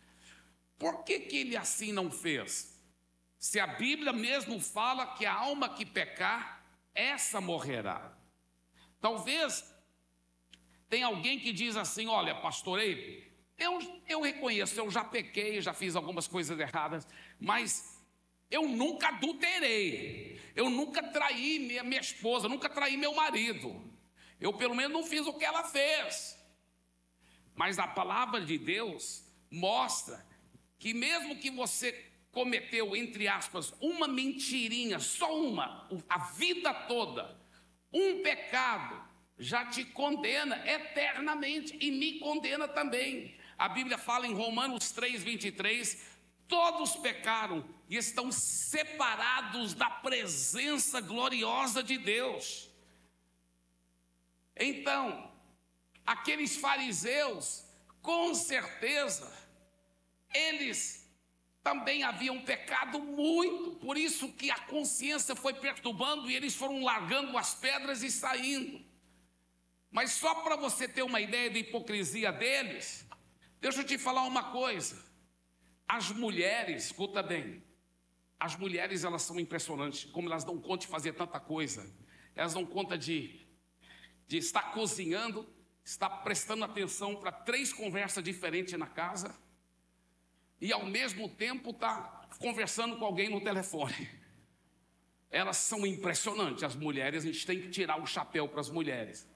Por 0.78 1.02
que, 1.02 1.18
que 1.18 1.38
ele 1.38 1.56
assim 1.56 1.90
não 1.90 2.10
fez? 2.12 2.77
Se 3.38 3.60
a 3.60 3.66
Bíblia 3.66 4.12
mesmo 4.12 4.60
fala 4.60 5.14
que 5.14 5.24
a 5.24 5.32
alma 5.32 5.68
que 5.68 5.86
pecar, 5.86 6.64
essa 6.94 7.40
morrerá. 7.40 8.12
Talvez 9.00 9.72
tem 10.88 11.02
alguém 11.02 11.38
que 11.38 11.52
diz 11.52 11.76
assim: 11.76 12.08
olha, 12.08 12.34
pastorei, 12.34 13.32
eu, 13.56 13.78
eu 14.08 14.20
reconheço, 14.20 14.78
eu 14.78 14.90
já 14.90 15.04
pequei, 15.04 15.60
já 15.60 15.72
fiz 15.72 15.94
algumas 15.94 16.26
coisas 16.26 16.58
erradas, 16.58 17.06
mas 17.38 18.02
eu 18.50 18.68
nunca 18.68 19.08
adulterei, 19.08 20.40
eu 20.56 20.68
nunca 20.68 21.02
traí 21.02 21.60
minha, 21.60 21.84
minha 21.84 22.00
esposa, 22.00 22.48
nunca 22.48 22.68
traí 22.68 22.96
meu 22.96 23.14
marido. 23.14 23.84
Eu 24.40 24.52
pelo 24.52 24.74
menos 24.74 24.92
não 24.92 25.04
fiz 25.04 25.26
o 25.26 25.32
que 25.34 25.44
ela 25.44 25.64
fez. 25.64 26.36
Mas 27.54 27.78
a 27.78 27.86
palavra 27.86 28.40
de 28.40 28.56
Deus 28.56 29.24
mostra 29.50 30.24
que 30.78 30.94
mesmo 30.94 31.36
que 31.36 31.50
você 31.50 31.92
cometeu, 32.32 32.94
entre 32.94 33.26
aspas, 33.26 33.72
uma 33.80 34.06
mentirinha, 34.06 34.98
só 34.98 35.36
uma, 35.38 35.88
a 36.08 36.18
vida 36.18 36.72
toda, 36.72 37.36
um 37.92 38.22
pecado, 38.22 39.02
já 39.38 39.64
te 39.66 39.84
condena 39.84 40.56
eternamente 40.68 41.76
e 41.80 41.90
me 41.90 42.18
condena 42.18 42.66
também. 42.66 43.36
A 43.56 43.68
Bíblia 43.68 43.98
fala 43.98 44.26
em 44.26 44.34
Romanos 44.34 44.90
3, 44.90 45.22
23: 45.22 46.18
todos 46.46 46.96
pecaram 46.96 47.64
e 47.88 47.96
estão 47.96 48.32
separados 48.32 49.74
da 49.74 49.90
presença 49.90 51.00
gloriosa 51.00 51.82
de 51.82 51.98
Deus. 51.98 52.68
Então, 54.56 55.32
aqueles 56.04 56.56
fariseus, 56.56 57.64
com 58.02 58.34
certeza, 58.34 59.32
eles 60.34 60.97
também 61.68 62.02
haviam 62.02 62.40
pecado 62.40 62.98
muito, 62.98 63.72
por 63.72 63.98
isso 63.98 64.32
que 64.32 64.50
a 64.50 64.58
consciência 64.58 65.36
foi 65.36 65.52
perturbando 65.52 66.30
e 66.30 66.34
eles 66.34 66.54
foram 66.54 66.82
largando 66.82 67.36
as 67.36 67.54
pedras 67.54 68.02
e 68.02 68.10
saindo. 68.10 68.82
Mas 69.90 70.12
só 70.12 70.36
para 70.36 70.56
você 70.56 70.88
ter 70.88 71.02
uma 71.02 71.20
ideia 71.20 71.50
da 71.50 71.58
hipocrisia 71.58 72.32
deles, 72.32 73.06
deixa 73.60 73.82
eu 73.82 73.84
te 73.84 73.98
falar 73.98 74.22
uma 74.22 74.50
coisa. 74.50 74.96
As 75.86 76.10
mulheres, 76.10 76.86
escuta 76.86 77.22
bem, 77.22 77.62
as 78.40 78.56
mulheres 78.56 79.04
elas 79.04 79.20
são 79.20 79.38
impressionantes, 79.38 80.10
como 80.10 80.26
elas 80.26 80.44
dão 80.44 80.58
conta 80.58 80.86
de 80.86 80.86
fazer 80.86 81.12
tanta 81.12 81.38
coisa. 81.38 81.94
Elas 82.34 82.54
dão 82.54 82.64
conta 82.64 82.96
de, 82.96 83.46
de 84.26 84.38
estar 84.38 84.72
cozinhando, 84.72 85.46
estar 85.84 86.08
prestando 86.08 86.64
atenção 86.64 87.16
para 87.16 87.30
três 87.30 87.74
conversas 87.74 88.24
diferentes 88.24 88.72
na 88.78 88.86
casa 88.86 89.36
e 90.60 90.72
ao 90.72 90.84
mesmo 90.84 91.28
tempo 91.28 91.70
estar 91.70 92.28
conversando 92.38 92.96
com 92.96 93.04
alguém 93.04 93.28
no 93.28 93.40
telefone. 93.40 94.08
Elas 95.30 95.58
são 95.58 95.86
impressionantes, 95.86 96.64
as 96.64 96.74
mulheres, 96.74 97.24
a 97.24 97.26
gente 97.26 97.46
tem 97.46 97.60
que 97.60 97.68
tirar 97.68 98.00
o 98.00 98.06
chapéu 98.06 98.48
para 98.48 98.60
as 98.60 98.70
mulheres. 98.70 99.28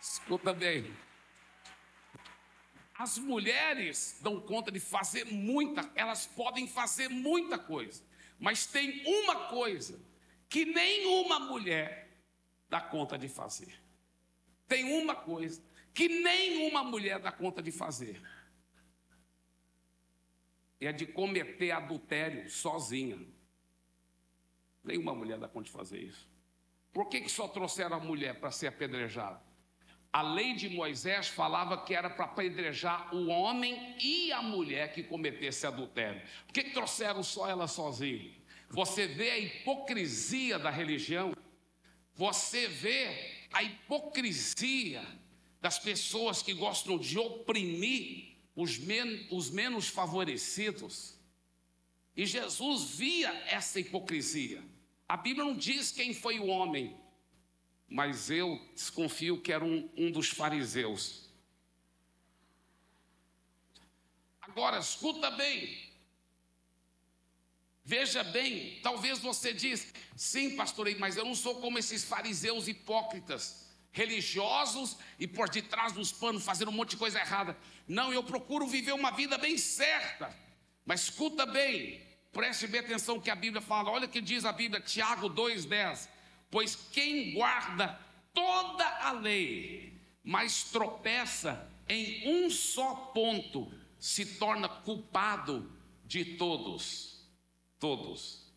Escuta 0.00 0.52
bem. 0.52 0.94
As 2.94 3.18
mulheres 3.18 4.20
dão 4.22 4.40
conta 4.40 4.70
de 4.70 4.78
fazer 4.78 5.24
muita, 5.24 5.90
elas 5.94 6.26
podem 6.26 6.68
fazer 6.68 7.08
muita 7.08 7.58
coisa, 7.58 8.04
mas 8.38 8.64
tem 8.66 9.02
uma 9.04 9.48
coisa 9.48 10.00
que 10.48 10.64
nenhuma 10.64 11.40
mulher 11.40 12.08
dá 12.68 12.80
conta 12.80 13.18
de 13.18 13.28
fazer. 13.28 13.74
Tem 14.68 14.84
uma 14.84 15.16
coisa 15.16 15.62
que 15.94 16.08
nenhuma 16.08 16.82
mulher 16.82 17.18
dá 17.18 17.30
conta 17.30 17.62
de 17.62 17.70
fazer. 17.70 18.20
É 20.80 20.92
de 20.92 21.06
cometer 21.06 21.70
adultério 21.70 22.50
sozinha. 22.50 23.18
Nenhuma 24.82 25.14
mulher 25.14 25.38
dá 25.38 25.46
conta 25.46 25.66
de 25.66 25.70
fazer 25.70 26.00
isso. 26.00 26.28
Por 26.92 27.08
que, 27.08 27.20
que 27.20 27.30
só 27.30 27.46
trouxeram 27.46 27.96
a 27.96 28.00
mulher 28.00 28.40
para 28.40 28.50
ser 28.50 28.66
apedrejada? 28.66 29.40
A 30.12 30.20
lei 30.20 30.54
de 30.54 30.68
Moisés 30.68 31.28
falava 31.28 31.84
que 31.84 31.94
era 31.94 32.10
para 32.10 32.26
apedrejar 32.26 33.14
o 33.14 33.28
homem 33.28 33.96
e 33.98 34.30
a 34.32 34.42
mulher 34.42 34.92
que 34.92 35.02
cometesse 35.02 35.66
adultério. 35.66 36.20
Por 36.46 36.52
que, 36.52 36.64
que 36.64 36.72
trouxeram 36.72 37.22
só 37.22 37.48
ela 37.48 37.66
sozinha? 37.66 38.30
Você 38.68 39.06
vê 39.06 39.30
a 39.30 39.38
hipocrisia 39.38 40.58
da 40.58 40.68
religião, 40.68 41.32
você 42.14 42.68
vê 42.68 43.46
a 43.52 43.62
hipocrisia 43.62 45.02
das 45.62 45.78
pessoas 45.78 46.42
que 46.42 46.52
gostam 46.52 46.98
de 46.98 47.16
oprimir 47.16 48.36
os, 48.56 48.78
men 48.78 49.28
os 49.30 49.48
menos 49.48 49.86
favorecidos. 49.86 51.14
E 52.16 52.26
Jesus 52.26 52.96
via 52.96 53.32
essa 53.46 53.78
hipocrisia. 53.78 54.62
A 55.08 55.16
Bíblia 55.16 55.44
não 55.44 55.56
diz 55.56 55.92
quem 55.92 56.12
foi 56.12 56.40
o 56.40 56.46
homem, 56.46 56.96
mas 57.88 58.28
eu 58.28 58.60
desconfio 58.74 59.40
que 59.40 59.52
era 59.52 59.64
um, 59.64 59.88
um 59.96 60.10
dos 60.10 60.30
fariseus. 60.30 61.30
Agora, 64.40 64.80
escuta 64.80 65.30
bem. 65.30 65.92
Veja 67.84 68.24
bem, 68.24 68.80
talvez 68.82 69.20
você 69.20 69.52
diz, 69.52 69.92
sim, 70.16 70.56
pastor, 70.56 70.88
mas 70.98 71.16
eu 71.16 71.24
não 71.24 71.36
sou 71.36 71.60
como 71.60 71.78
esses 71.78 72.04
fariseus 72.04 72.66
hipócritas, 72.66 73.61
religiosos 73.92 74.96
e 75.18 75.26
por 75.26 75.48
detrás 75.48 75.92
dos 75.92 76.10
panos 76.10 76.44
fazendo 76.44 76.70
um 76.70 76.72
monte 76.72 76.90
de 76.90 76.96
coisa 76.96 77.20
errada. 77.20 77.56
Não, 77.86 78.12
eu 78.12 78.24
procuro 78.24 78.66
viver 78.66 78.92
uma 78.92 79.10
vida 79.10 79.36
bem 79.38 79.58
certa. 79.58 80.34
Mas 80.84 81.02
escuta 81.02 81.46
bem, 81.46 82.02
preste 82.32 82.66
bem 82.66 82.80
atenção 82.80 83.20
que 83.20 83.30
a 83.30 83.36
Bíblia 83.36 83.60
fala. 83.60 83.90
Olha 83.90 84.06
o 84.06 84.08
que 84.08 84.20
diz 84.20 84.44
a 84.44 84.52
Bíblia, 84.52 84.80
Tiago 84.80 85.28
2,10. 85.30 86.08
Pois 86.50 86.74
quem 86.90 87.32
guarda 87.34 87.98
toda 88.34 88.84
a 88.84 89.12
lei, 89.12 90.00
mas 90.24 90.64
tropeça 90.64 91.70
em 91.88 92.28
um 92.28 92.50
só 92.50 92.94
ponto, 92.94 93.72
se 93.98 94.38
torna 94.38 94.68
culpado 94.68 95.70
de 96.04 96.36
todos. 96.36 97.28
Todos. 97.78 98.50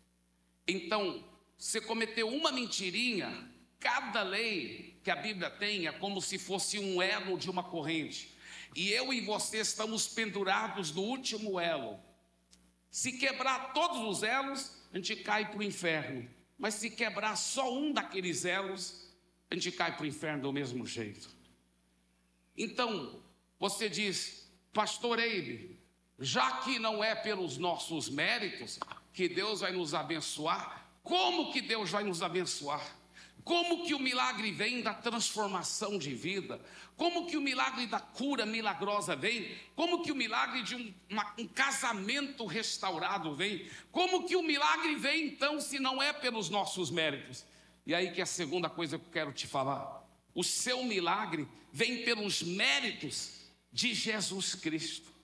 Então, 0.66 1.22
você 1.56 1.80
cometeu 1.80 2.28
uma 2.28 2.50
mentirinha, 2.50 3.50
cada 3.86 4.24
lei 4.24 4.98
que 5.04 5.12
a 5.12 5.14
Bíblia 5.14 5.48
tem 5.48 5.86
é 5.86 5.92
como 5.92 6.20
se 6.20 6.40
fosse 6.40 6.76
um 6.76 7.00
elo 7.00 7.38
de 7.38 7.48
uma 7.48 7.62
corrente. 7.62 8.36
E 8.74 8.90
eu 8.90 9.12
e 9.12 9.20
você 9.20 9.58
estamos 9.58 10.08
pendurados 10.08 10.90
no 10.90 11.02
último 11.02 11.60
elo. 11.60 11.96
Se 12.90 13.12
quebrar 13.12 13.72
todos 13.72 13.98
os 13.98 14.24
elos, 14.24 14.76
a 14.92 14.96
gente 14.96 15.14
cai 15.14 15.48
para 15.48 15.60
o 15.60 15.62
inferno. 15.62 16.28
Mas 16.58 16.74
se 16.74 16.90
quebrar 16.90 17.36
só 17.36 17.72
um 17.72 17.92
daqueles 17.92 18.44
elos, 18.44 19.08
a 19.48 19.54
gente 19.54 19.70
cai 19.70 19.94
para 19.94 20.02
o 20.02 20.06
inferno 20.06 20.42
do 20.42 20.52
mesmo 20.52 20.84
jeito. 20.84 21.30
Então, 22.58 23.22
você 23.56 23.88
diz, 23.88 24.50
pastor 24.72 25.20
Eibe, 25.20 25.78
já 26.18 26.58
que 26.62 26.80
não 26.80 27.04
é 27.04 27.14
pelos 27.14 27.56
nossos 27.56 28.08
méritos 28.08 28.80
que 29.12 29.28
Deus 29.28 29.60
vai 29.60 29.70
nos 29.70 29.94
abençoar, 29.94 30.90
como 31.04 31.52
que 31.52 31.60
Deus 31.60 31.90
vai 31.90 32.02
nos 32.02 32.20
abençoar? 32.20 33.05
Como 33.46 33.84
que 33.84 33.94
o 33.94 34.00
milagre 34.00 34.50
vem 34.50 34.82
da 34.82 34.92
transformação 34.92 35.96
de 35.96 36.12
vida? 36.12 36.60
Como 36.96 37.28
que 37.28 37.36
o 37.36 37.40
milagre 37.40 37.86
da 37.86 38.00
cura 38.00 38.44
milagrosa 38.44 39.14
vem? 39.14 39.56
Como 39.76 40.02
que 40.02 40.10
o 40.10 40.16
milagre 40.16 40.64
de 40.64 40.74
um, 40.74 40.92
uma, 41.08 41.32
um 41.38 41.46
casamento 41.46 42.44
restaurado 42.44 43.36
vem? 43.36 43.70
Como 43.92 44.26
que 44.26 44.34
o 44.34 44.42
milagre 44.42 44.96
vem 44.96 45.28
então 45.28 45.60
se 45.60 45.78
não 45.78 46.02
é 46.02 46.12
pelos 46.12 46.50
nossos 46.50 46.90
méritos? 46.90 47.46
E 47.86 47.94
aí 47.94 48.10
que 48.10 48.18
é 48.18 48.24
a 48.24 48.26
segunda 48.26 48.68
coisa 48.68 48.98
que 48.98 49.04
eu 49.04 49.12
quero 49.12 49.32
te 49.32 49.46
falar. 49.46 50.04
O 50.34 50.42
seu 50.42 50.82
milagre 50.82 51.46
vem 51.72 52.04
pelos 52.04 52.42
méritos 52.42 53.48
de 53.72 53.94
Jesus 53.94 54.56
Cristo. 54.56 55.14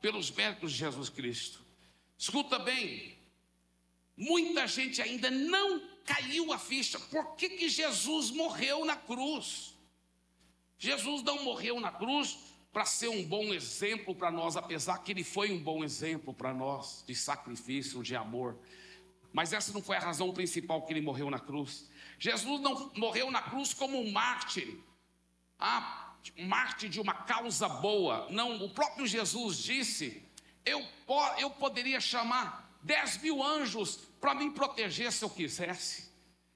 Pelos 0.00 0.30
méritos 0.30 0.72
de 0.72 0.78
Jesus 0.78 1.10
Cristo. 1.10 1.62
Escuta 2.16 2.58
bem, 2.58 3.14
muita 4.16 4.66
gente 4.66 5.02
ainda 5.02 5.30
não 5.30 5.95
caiu 6.06 6.52
a 6.52 6.58
ficha. 6.58 6.98
Por 6.98 7.34
que, 7.36 7.50
que 7.50 7.68
Jesus 7.68 8.30
morreu 8.30 8.84
na 8.84 8.96
cruz? 8.96 9.76
Jesus 10.78 11.22
não 11.22 11.42
morreu 11.42 11.80
na 11.80 11.90
cruz 11.90 12.38
para 12.72 12.84
ser 12.84 13.08
um 13.08 13.24
bom 13.24 13.52
exemplo 13.54 14.14
para 14.14 14.30
nós, 14.30 14.56
apesar 14.56 14.98
que 14.98 15.10
ele 15.10 15.24
foi 15.24 15.50
um 15.50 15.58
bom 15.58 15.82
exemplo 15.82 16.32
para 16.32 16.54
nós 16.54 17.02
de 17.06 17.14
sacrifício, 17.14 18.02
de 18.02 18.14
amor. 18.14 18.58
Mas 19.32 19.52
essa 19.52 19.72
não 19.72 19.82
foi 19.82 19.96
a 19.96 20.00
razão 20.00 20.32
principal 20.32 20.82
que 20.82 20.92
ele 20.92 21.00
morreu 21.00 21.30
na 21.30 21.38
cruz. 21.38 21.90
Jesus 22.18 22.60
não 22.60 22.92
morreu 22.96 23.30
na 23.30 23.42
cruz 23.42 23.74
como 23.74 24.00
um 24.00 24.10
mártir, 24.12 24.78
ah, 25.58 26.14
mártir 26.38 26.88
de 26.88 27.00
uma 27.00 27.14
causa 27.14 27.68
boa. 27.68 28.28
Não, 28.30 28.62
o 28.64 28.70
próprio 28.70 29.06
Jesus 29.06 29.58
disse: 29.58 30.22
eu, 30.64 30.84
eu 31.38 31.50
poderia 31.50 32.00
chamar 32.00 32.65
dez 32.86 33.18
mil 33.18 33.42
anjos 33.42 33.96
para 34.20 34.34
me 34.34 34.50
proteger 34.52 35.12
se 35.12 35.24
eu 35.24 35.28
quisesse. 35.28 36.08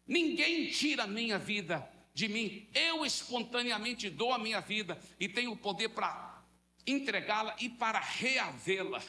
Ninguém 0.07 0.71
tira 0.71 1.03
a 1.03 1.07
minha 1.07 1.39
vida 1.39 1.91
de 2.15 2.29
mim. 2.29 2.69
Eu 2.73 3.05
espontaneamente 3.05 4.09
dou 4.09 4.33
a 4.33 4.39
minha 4.39 4.61
vida 4.61 5.01
e 5.19 5.29
tenho 5.29 5.53
o 5.53 5.57
poder 5.57 5.89
para 5.89 6.43
entregá-la 6.87 7.57
e 7.61 7.69
para 7.69 7.99
reavê-la. 7.99 9.03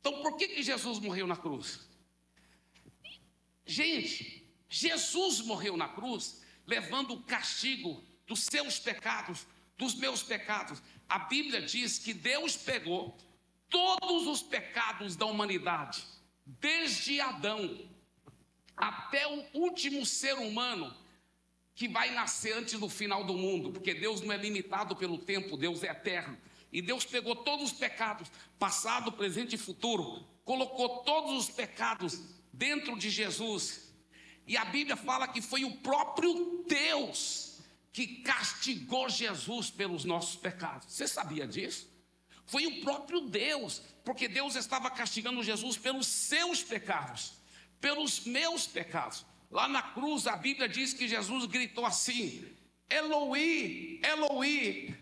Então, 0.00 0.22
por 0.22 0.36
que, 0.36 0.48
que 0.48 0.62
Jesus 0.62 0.98
morreu 1.00 1.26
na 1.26 1.36
cruz? 1.36 1.80
Gente, 3.66 4.46
Jesus 4.68 5.40
morreu 5.40 5.76
na 5.76 5.88
cruz 5.88 6.42
levando 6.66 7.14
o 7.14 7.22
castigo 7.22 8.04
dos 8.26 8.44
seus 8.44 8.78
pecados, 8.78 9.46
dos 9.76 9.94
meus 9.94 10.22
pecados. 10.22 10.82
A 11.08 11.18
Bíblia 11.18 11.62
diz 11.62 11.98
que 11.98 12.14
Deus 12.14 12.56
pegou 12.56 13.16
todos 13.74 14.28
os 14.28 14.40
pecados 14.40 15.16
da 15.16 15.26
humanidade, 15.26 16.04
desde 16.46 17.20
Adão 17.20 17.90
até 18.76 19.26
o 19.26 19.44
último 19.52 20.06
ser 20.06 20.34
humano 20.34 20.96
que 21.74 21.88
vai 21.88 22.12
nascer 22.12 22.56
antes 22.56 22.78
do 22.78 22.88
final 22.88 23.24
do 23.24 23.34
mundo, 23.34 23.72
porque 23.72 23.92
Deus 23.92 24.20
não 24.20 24.32
é 24.32 24.36
limitado 24.36 24.94
pelo 24.94 25.18
tempo, 25.18 25.56
Deus 25.56 25.82
é 25.82 25.90
eterno. 25.90 26.38
E 26.72 26.80
Deus 26.80 27.04
pegou 27.04 27.34
todos 27.34 27.72
os 27.72 27.76
pecados, 27.76 28.30
passado, 28.60 29.10
presente 29.10 29.56
e 29.56 29.58
futuro, 29.58 30.24
colocou 30.44 31.00
todos 31.00 31.32
os 31.32 31.50
pecados 31.50 32.20
dentro 32.52 32.96
de 32.96 33.10
Jesus. 33.10 33.92
E 34.46 34.56
a 34.56 34.64
Bíblia 34.64 34.96
fala 34.96 35.26
que 35.26 35.42
foi 35.42 35.64
o 35.64 35.78
próprio 35.78 36.64
Deus 36.68 37.58
que 37.92 38.22
castigou 38.22 39.08
Jesus 39.08 39.68
pelos 39.68 40.04
nossos 40.04 40.36
pecados. 40.36 40.92
Você 40.92 41.08
sabia 41.08 41.44
disso? 41.44 41.92
Foi 42.46 42.66
o 42.66 42.80
próprio 42.82 43.22
Deus, 43.22 43.82
porque 44.04 44.28
Deus 44.28 44.54
estava 44.54 44.90
castigando 44.90 45.42
Jesus 45.42 45.76
pelos 45.76 46.06
seus 46.06 46.62
pecados, 46.62 47.34
pelos 47.80 48.24
meus 48.24 48.66
pecados. 48.66 49.24
Lá 49.50 49.68
na 49.68 49.82
cruz 49.82 50.26
a 50.26 50.36
Bíblia 50.36 50.68
diz 50.68 50.92
que 50.92 51.08
Jesus 51.08 51.46
gritou 51.46 51.86
assim: 51.86 52.44
Eloi, 52.90 54.00
Eloi, 54.02 54.94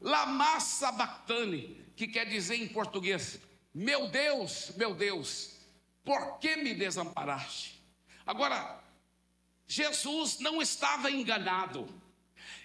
lama 0.00 0.58
sabachthani, 0.58 1.84
que 1.94 2.08
quer 2.08 2.26
dizer 2.26 2.56
em 2.56 2.68
português: 2.68 3.40
Meu 3.72 4.08
Deus, 4.08 4.72
meu 4.76 4.94
Deus, 4.94 5.56
por 6.04 6.38
que 6.38 6.56
me 6.56 6.74
desamparaste? 6.74 7.80
Agora, 8.26 8.82
Jesus 9.66 10.40
não 10.40 10.60
estava 10.60 11.10
enganado, 11.10 11.88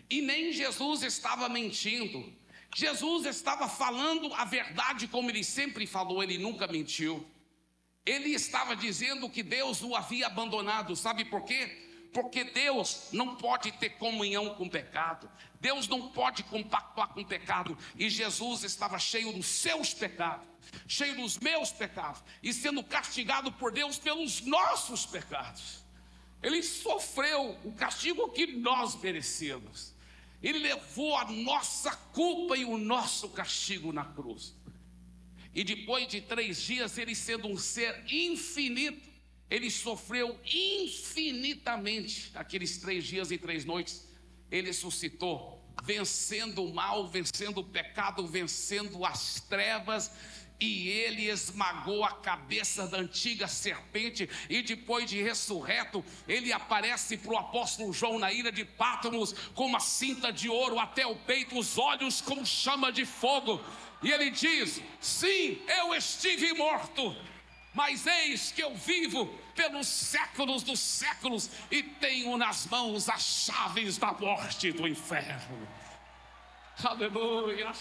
e 0.09 0.21
nem 0.21 0.51
Jesus 0.51 1.03
estava 1.03 1.47
mentindo. 1.47 2.33
Jesus 2.77 3.25
estava 3.25 3.69
falando 3.69 4.33
a 4.33 4.43
verdade 4.43 5.07
como 5.07 5.31
ele 5.31 5.45
sempre 5.45 5.87
falou, 5.87 6.21
ele 6.21 6.37
nunca 6.37 6.67
mentiu. 6.67 7.25
Ele 8.05 8.31
estava 8.31 8.75
dizendo 8.75 9.29
que 9.29 9.41
Deus 9.41 9.81
o 9.81 9.95
havia 9.95 10.27
abandonado, 10.27 10.93
sabe 10.93 11.23
por 11.23 11.43
quê? 11.43 12.09
Porque 12.13 12.43
Deus 12.43 13.07
não 13.13 13.37
pode 13.37 13.71
ter 13.71 13.91
comunhão 13.91 14.55
com 14.55 14.65
o 14.65 14.69
pecado, 14.69 15.31
Deus 15.61 15.87
não 15.87 16.09
pode 16.09 16.43
compactuar 16.43 17.13
com 17.13 17.21
o 17.21 17.25
pecado, 17.25 17.77
e 17.95 18.09
Jesus 18.09 18.65
estava 18.65 18.99
cheio 18.99 19.31
dos 19.31 19.45
seus 19.45 19.93
pecados, 19.93 20.45
cheio 20.85 21.15
dos 21.15 21.37
meus 21.39 21.71
pecados, 21.71 22.21
e 22.43 22.51
sendo 22.51 22.83
castigado 22.83 23.53
por 23.53 23.71
Deus 23.71 23.97
pelos 23.97 24.41
nossos 24.41 25.05
pecados. 25.05 25.81
Ele 26.43 26.61
sofreu 26.61 27.57
o 27.63 27.71
castigo 27.71 28.29
que 28.31 28.47
nós 28.47 28.99
merecemos. 28.99 29.94
Ele 30.45 30.59
levou 30.59 31.17
a 31.17 31.25
nossa 31.31 31.89
culpa 32.13 32.55
e 32.55 32.63
o 32.63 32.77
nosso 32.77 33.29
castigo 33.29 33.91
na 33.91 34.05
cruz. 34.05 34.55
E 35.55 35.63
depois 35.63 36.07
de 36.07 36.21
três 36.21 36.61
dias, 36.61 36.99
ele 36.99 37.15
sendo 37.15 37.47
um 37.47 37.57
ser 37.57 38.03
infinito, 38.07 39.09
ele 39.49 39.71
sofreu 39.71 40.39
infinitamente 40.45 42.31
aqueles 42.35 42.77
três 42.77 43.05
dias 43.05 43.31
e 43.31 43.39
três 43.39 43.65
noites. 43.65 44.07
Ele 44.51 44.71
suscitou, 44.71 45.67
vencendo 45.83 46.63
o 46.63 46.71
mal, 46.71 47.07
vencendo 47.07 47.61
o 47.61 47.63
pecado, 47.63 48.27
vencendo 48.27 49.03
as 49.03 49.39
trevas 49.39 50.11
e 50.59 50.87
ele 50.87 51.29
esmagou 51.29 52.03
a 52.03 52.11
cabeça 52.11 52.87
da 52.87 52.97
antiga 52.97 53.47
serpente, 53.47 54.29
e 54.49 54.61
depois 54.61 55.09
de 55.09 55.21
ressurreto, 55.21 56.03
ele 56.27 56.53
aparece 56.53 57.17
para 57.17 57.33
o 57.33 57.37
apóstolo 57.37 57.91
João 57.91 58.17
na 58.17 58.31
ilha 58.31 58.51
de 58.51 58.63
Pátomos 58.63 59.33
com 59.53 59.65
uma 59.65 59.79
cinta 59.79 60.31
de 60.31 60.49
ouro 60.49 60.79
até 60.79 61.05
o 61.05 61.15
peito, 61.15 61.57
os 61.57 61.77
olhos 61.77 62.21
como 62.21 62.45
chama 62.45 62.91
de 62.91 63.05
fogo, 63.05 63.61
e 64.01 64.11
ele 64.11 64.29
diz: 64.31 64.81
Sim, 64.99 65.59
eu 65.67 65.93
estive 65.93 66.53
morto, 66.53 67.15
mas 67.73 68.07
eis 68.07 68.51
que 68.51 68.63
eu 68.63 68.73
vivo 68.75 69.27
pelos 69.55 69.87
séculos 69.87 70.63
dos 70.63 70.79
séculos 70.79 71.49
e 71.71 71.81
tenho 71.81 72.37
nas 72.37 72.65
mãos 72.67 73.09
as 73.09 73.21
chaves 73.21 73.97
da 73.97 74.11
morte 74.13 74.67
e 74.67 74.71
do 74.71 74.87
inferno. 74.87 75.67
Aleluia. 76.83 77.71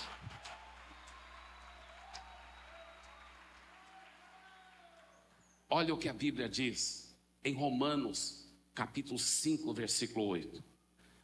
Olha 5.77 5.93
o 5.93 5.99
que 5.99 6.09
a 6.09 6.13
Bíblia 6.13 6.49
diz 6.49 7.13
em 7.45 7.53
Romanos, 7.53 8.47
capítulo 8.77 9.19
5, 9.19 9.75
versículo 9.75 10.27
8. 10.27 10.63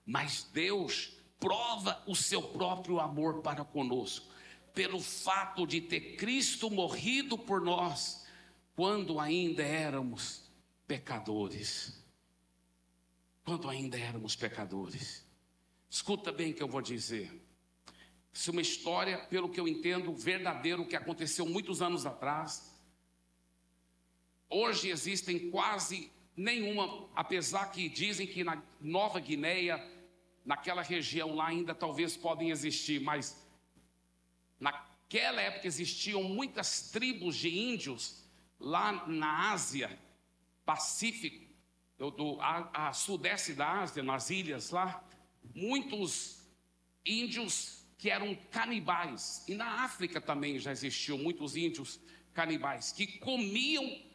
Mas 0.05 0.43
Deus 0.53 1.17
prova 1.39 2.03
o 2.05 2.17
seu 2.17 2.43
próprio 2.43 2.99
amor 2.99 3.43
para 3.43 3.65
conosco, 3.65 4.27
pelo 4.75 4.99
fato 5.01 5.65
de 5.65 5.81
ter 5.81 6.17
Cristo 6.17 6.69
morrido 6.69 7.39
por 7.39 7.61
nós, 7.61 8.27
quando 8.75 9.21
ainda 9.21 9.63
éramos 9.63 10.51
pecadores. 10.85 12.05
Quando 13.45 13.69
ainda 13.69 13.97
éramos 13.97 14.35
pecadores. 14.35 15.25
Escuta 15.89 16.33
bem 16.33 16.51
o 16.51 16.55
que 16.57 16.63
eu 16.65 16.69
vou 16.69 16.83
dizer. 16.83 17.31
Isso 18.33 18.51
é 18.51 18.53
uma 18.53 18.63
história, 18.63 19.17
pelo 19.17 19.49
que 19.49 19.61
eu 19.61 19.69
entendo, 19.69 20.13
verdadeiro, 20.13 20.89
que 20.89 20.97
aconteceu 20.97 21.47
muitos 21.47 21.81
anos 21.81 22.05
atrás 22.05 22.70
Hoje 24.53 24.89
existem 24.89 25.49
quase 25.51 26.11
nenhuma, 26.37 27.09
apesar 27.15 27.71
que 27.71 27.89
dizem 27.89 28.27
que 28.27 28.43
na 28.43 28.61
Nova 28.81 29.21
Guineia, 29.21 29.81
naquela 30.45 30.83
região 30.83 31.37
lá 31.37 31.47
ainda 31.47 31.73
talvez 31.73 32.17
podem 32.17 32.51
existir, 32.51 33.01
mas 33.01 33.47
naquela 34.59 35.41
época 35.41 35.69
existiam 35.69 36.25
muitas 36.25 36.91
tribos 36.91 37.37
de 37.37 37.49
índios 37.49 38.25
lá 38.59 39.07
na 39.07 39.53
Ásia, 39.53 39.97
Pacífico, 40.65 41.49
do, 41.97 42.41
a, 42.41 42.89
a 42.89 42.93
sudeste 42.93 43.53
da 43.53 43.83
Ásia, 43.83 44.03
nas 44.03 44.31
ilhas 44.31 44.71
lá, 44.71 45.05
muitos 45.55 46.43
índios 47.07 47.85
que 47.97 48.11
eram 48.11 48.35
canibais. 48.51 49.45
E 49.47 49.55
na 49.55 49.85
África 49.85 50.21
também 50.21 50.59
já 50.59 50.73
existiam 50.73 51.19
muitos 51.19 51.55
índios 51.55 52.01
canibais 52.33 52.91
que 52.91 53.07
comiam 53.19 54.10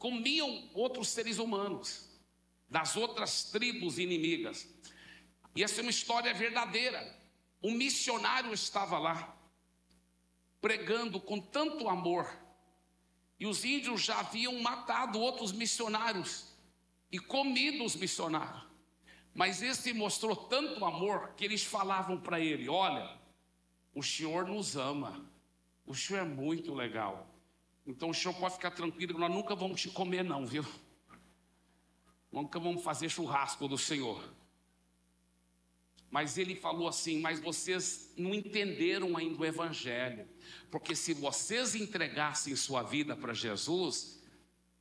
comiam 0.00 0.70
outros 0.72 1.08
seres 1.08 1.38
humanos, 1.38 2.08
das 2.70 2.96
outras 2.96 3.44
tribos 3.44 3.98
inimigas. 3.98 4.66
E 5.54 5.62
essa 5.62 5.80
é 5.80 5.82
uma 5.82 5.90
história 5.90 6.32
verdadeira. 6.32 7.20
Um 7.62 7.72
missionário 7.72 8.52
estava 8.54 8.98
lá, 8.98 9.36
pregando 10.58 11.20
com 11.20 11.38
tanto 11.38 11.86
amor, 11.86 12.26
e 13.38 13.46
os 13.46 13.62
índios 13.62 14.00
já 14.00 14.20
haviam 14.20 14.58
matado 14.60 15.20
outros 15.20 15.52
missionários 15.52 16.46
e 17.12 17.18
comido 17.18 17.84
os 17.84 17.94
missionários. 17.94 18.66
Mas 19.34 19.60
esse 19.60 19.92
mostrou 19.92 20.34
tanto 20.34 20.82
amor 20.82 21.34
que 21.36 21.44
eles 21.44 21.62
falavam 21.62 22.18
para 22.18 22.40
ele: 22.40 22.70
Olha, 22.70 23.18
o 23.94 24.02
Senhor 24.02 24.46
nos 24.46 24.76
ama, 24.76 25.30
o 25.86 25.94
Senhor 25.94 26.20
é 26.20 26.24
muito 26.24 26.72
legal. 26.72 27.28
Então 27.86 28.10
o 28.10 28.14
senhor 28.14 28.34
pode 28.34 28.54
ficar 28.54 28.70
tranquilo, 28.70 29.18
nós 29.18 29.30
nunca 29.30 29.54
vamos 29.54 29.80
te 29.80 29.88
comer, 29.88 30.22
não, 30.22 30.46
viu? 30.46 30.64
Nunca 32.30 32.60
vamos 32.60 32.82
fazer 32.82 33.08
churrasco 33.08 33.66
do 33.66 33.76
Senhor. 33.76 34.22
Mas 36.10 36.38
ele 36.38 36.54
falou 36.54 36.88
assim: 36.88 37.20
Mas 37.20 37.40
vocês 37.40 38.12
não 38.16 38.34
entenderam 38.34 39.16
ainda 39.16 39.40
o 39.40 39.44
Evangelho. 39.44 40.28
Porque 40.70 40.94
se 40.94 41.12
vocês 41.12 41.74
entregassem 41.74 42.54
sua 42.54 42.82
vida 42.82 43.16
para 43.16 43.32
Jesus, 43.32 44.22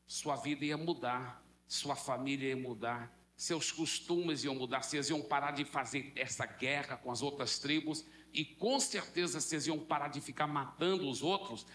sua 0.06 0.36
vida 0.36 0.66
ia 0.66 0.78
mudar, 0.78 1.44
sua 1.68 1.96
família 1.96 2.50
ia 2.50 2.58
mudar, 2.58 3.16
seus 3.36 3.72
costumes 3.72 4.44
iam 4.44 4.56
mudar, 4.56 4.84
vocês 4.84 5.10
iam 5.10 5.22
parar 5.22 5.52
de 5.52 5.66
fazer 5.66 6.12
essa 6.16 6.46
guerra 6.46 6.98
com 6.98 7.12
as 7.12 7.22
outras 7.22 7.60
tribos, 7.60 8.06
e 8.34 8.44
com 8.44 8.80
certeza 8.80 9.40
vocês 9.40 9.68
iam 9.68 9.80
parar 9.80 10.10
de 10.10 10.20
ficar 10.20 10.48
matando 10.48 11.10
os 11.10 11.22
outros 11.22 11.66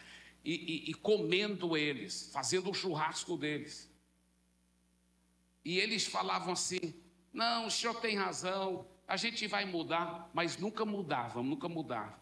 e, 0.44 0.52
e, 0.52 0.90
e 0.90 0.94
comendo 0.94 1.76
eles, 1.76 2.30
fazendo 2.32 2.70
o 2.70 2.74
churrasco 2.74 3.36
deles. 3.36 3.90
E 5.64 5.78
eles 5.78 6.06
falavam 6.06 6.52
assim: 6.52 6.94
não, 7.32 7.66
o 7.66 7.70
senhor 7.70 8.00
tem 8.00 8.16
razão, 8.16 8.86
a 9.08 9.16
gente 9.16 9.46
vai 9.46 9.64
mudar, 9.64 10.30
mas 10.34 10.56
nunca 10.56 10.84
mudavam, 10.84 11.42
nunca 11.42 11.68
mudavam. 11.68 12.18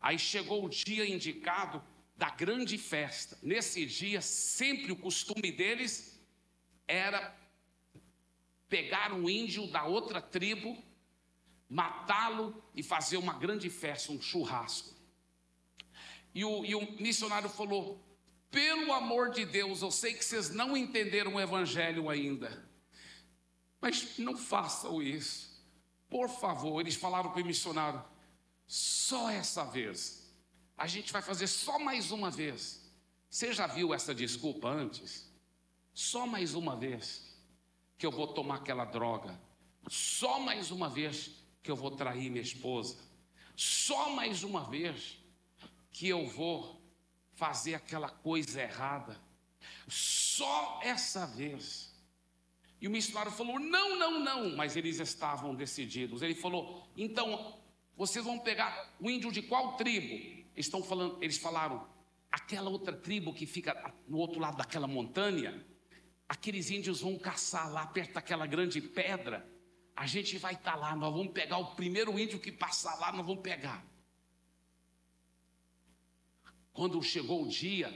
Aí 0.00 0.18
chegou 0.18 0.64
o 0.64 0.68
dia 0.68 1.06
indicado 1.06 1.82
da 2.16 2.30
grande 2.30 2.78
festa. 2.78 3.38
Nesse 3.42 3.84
dia, 3.86 4.20
sempre 4.20 4.92
o 4.92 4.96
costume 4.96 5.50
deles 5.50 6.22
era 6.86 7.34
pegar 8.68 9.12
um 9.12 9.28
índio 9.28 9.66
da 9.66 9.84
outra 9.84 10.20
tribo, 10.20 10.76
matá-lo 11.68 12.62
e 12.74 12.82
fazer 12.82 13.16
uma 13.16 13.32
grande 13.34 13.68
festa, 13.70 14.12
um 14.12 14.20
churrasco. 14.20 14.93
E 16.34 16.44
o, 16.44 16.64
e 16.64 16.74
o 16.74 17.00
missionário 17.00 17.48
falou: 17.48 18.02
pelo 18.50 18.92
amor 18.92 19.30
de 19.30 19.44
Deus, 19.44 19.82
eu 19.82 19.90
sei 19.90 20.14
que 20.14 20.24
vocês 20.24 20.50
não 20.50 20.76
entenderam 20.76 21.34
o 21.34 21.40
evangelho 21.40 22.08
ainda, 22.08 22.68
mas 23.80 24.18
não 24.18 24.36
façam 24.36 25.02
isso, 25.02 25.60
por 26.08 26.28
favor. 26.28 26.80
Eles 26.80 26.94
falaram 26.94 27.30
para 27.30 27.42
o 27.42 27.46
missionário: 27.46 28.00
só 28.66 29.28
essa 29.30 29.64
vez, 29.64 30.32
a 30.76 30.86
gente 30.86 31.12
vai 31.12 31.22
fazer 31.22 31.46
só 31.46 31.78
mais 31.78 32.10
uma 32.10 32.30
vez. 32.30 32.82
Você 33.28 33.52
já 33.52 33.66
viu 33.66 33.92
essa 33.92 34.14
desculpa 34.14 34.68
antes? 34.68 35.28
Só 35.92 36.26
mais 36.26 36.54
uma 36.54 36.76
vez 36.76 37.36
que 37.98 38.06
eu 38.06 38.10
vou 38.12 38.28
tomar 38.28 38.56
aquela 38.56 38.84
droga, 38.84 39.36
só 39.88 40.38
mais 40.38 40.70
uma 40.70 40.88
vez 40.88 41.30
que 41.60 41.70
eu 41.70 41.76
vou 41.76 41.90
trair 41.90 42.30
minha 42.30 42.42
esposa, 42.42 42.96
só 43.56 44.10
mais 44.10 44.44
uma 44.44 44.68
vez 44.68 45.23
que 45.94 46.08
eu 46.08 46.26
vou 46.26 46.82
fazer 47.34 47.76
aquela 47.76 48.08
coisa 48.08 48.60
errada. 48.60 49.18
Só 49.86 50.80
essa 50.82 51.24
vez. 51.24 51.94
E 52.80 52.88
o 52.88 52.90
missionário 52.90 53.30
falou: 53.30 53.60
não, 53.60 53.96
não, 53.96 54.18
não. 54.18 54.56
Mas 54.56 54.76
eles 54.76 54.98
estavam 54.98 55.54
decididos. 55.54 56.20
Ele 56.20 56.34
falou: 56.34 56.86
então, 56.96 57.56
vocês 57.96 58.24
vão 58.24 58.40
pegar 58.40 58.92
o 59.00 59.08
índio 59.08 59.30
de 59.30 59.40
qual 59.40 59.76
tribo? 59.76 60.44
Estão 60.56 60.82
falando, 60.82 61.22
eles 61.22 61.38
falaram, 61.38 61.86
aquela 62.30 62.68
outra 62.68 62.96
tribo 62.96 63.32
que 63.32 63.46
fica 63.46 63.94
no 64.08 64.18
outro 64.18 64.40
lado 64.40 64.56
daquela 64.56 64.88
montanha, 64.88 65.64
aqueles 66.28 66.70
índios 66.70 67.00
vão 67.00 67.16
caçar 67.16 67.72
lá 67.72 67.86
perto 67.86 68.14
daquela 68.14 68.46
grande 68.46 68.80
pedra. 68.80 69.48
A 69.94 70.06
gente 70.06 70.38
vai 70.38 70.54
estar 70.54 70.72
tá 70.72 70.76
lá, 70.76 70.96
nós 70.96 71.12
vamos 71.12 71.32
pegar 71.32 71.58
o 71.58 71.76
primeiro 71.76 72.18
índio 72.18 72.40
que 72.40 72.50
passar 72.50 72.96
lá, 72.96 73.12
nós 73.12 73.24
vamos 73.24 73.42
pegar. 73.42 73.93
Quando 76.74 77.00
chegou 77.00 77.44
o 77.44 77.48
dia, 77.48 77.88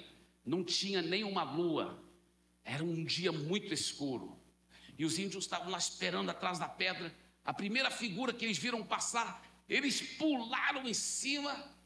não 0.47 0.63
tinha 0.63 1.03
nenhuma 1.03 1.43
lua, 1.43 2.01
era 2.65 2.83
um 2.83 3.05
dia 3.05 3.33
muito 3.33 3.75
escuro. 3.75 4.41
E 4.97 5.05
os 5.05 5.19
índios 5.19 5.45
estavam 5.45 5.69
lá 5.69 5.79
esperando 5.79 6.31
atrás 6.31 6.61
da 6.61 6.69
pedra. 6.69 7.13
A 7.45 7.53
primeira 7.53 7.91
figura 7.91 8.33
que 8.33 8.45
eles 8.45 8.57
viram 8.57 8.85
passar, 8.85 9.45
eles 9.69 10.01
pularam 10.17 10.87
em 10.87 10.95
cima, 10.95 11.77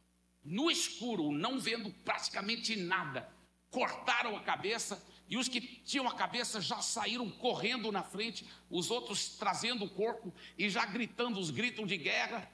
no 0.45 0.71
escuro, 0.71 1.33
não 1.33 1.59
vendo 1.59 1.91
praticamente 2.05 2.77
nada. 2.77 3.27
Cortaram 3.71 4.37
a 4.37 4.43
cabeça 4.43 5.03
e 5.27 5.39
os 5.39 5.49
que 5.49 5.63
tinham 5.63 6.07
a 6.07 6.15
cabeça 6.15 6.61
já 6.61 6.83
saíram 6.83 7.31
correndo 7.31 7.91
na 7.91 8.03
frente, 8.03 8.47
os 8.69 8.91
outros 8.91 9.31
trazendo 9.39 9.87
o 9.87 9.91
corpo 9.91 10.31
e 10.59 10.69
já 10.69 10.85
gritando 10.85 11.41
os 11.41 11.49
gritos 11.49 11.89
de 11.89 11.97
guerra, 11.97 12.51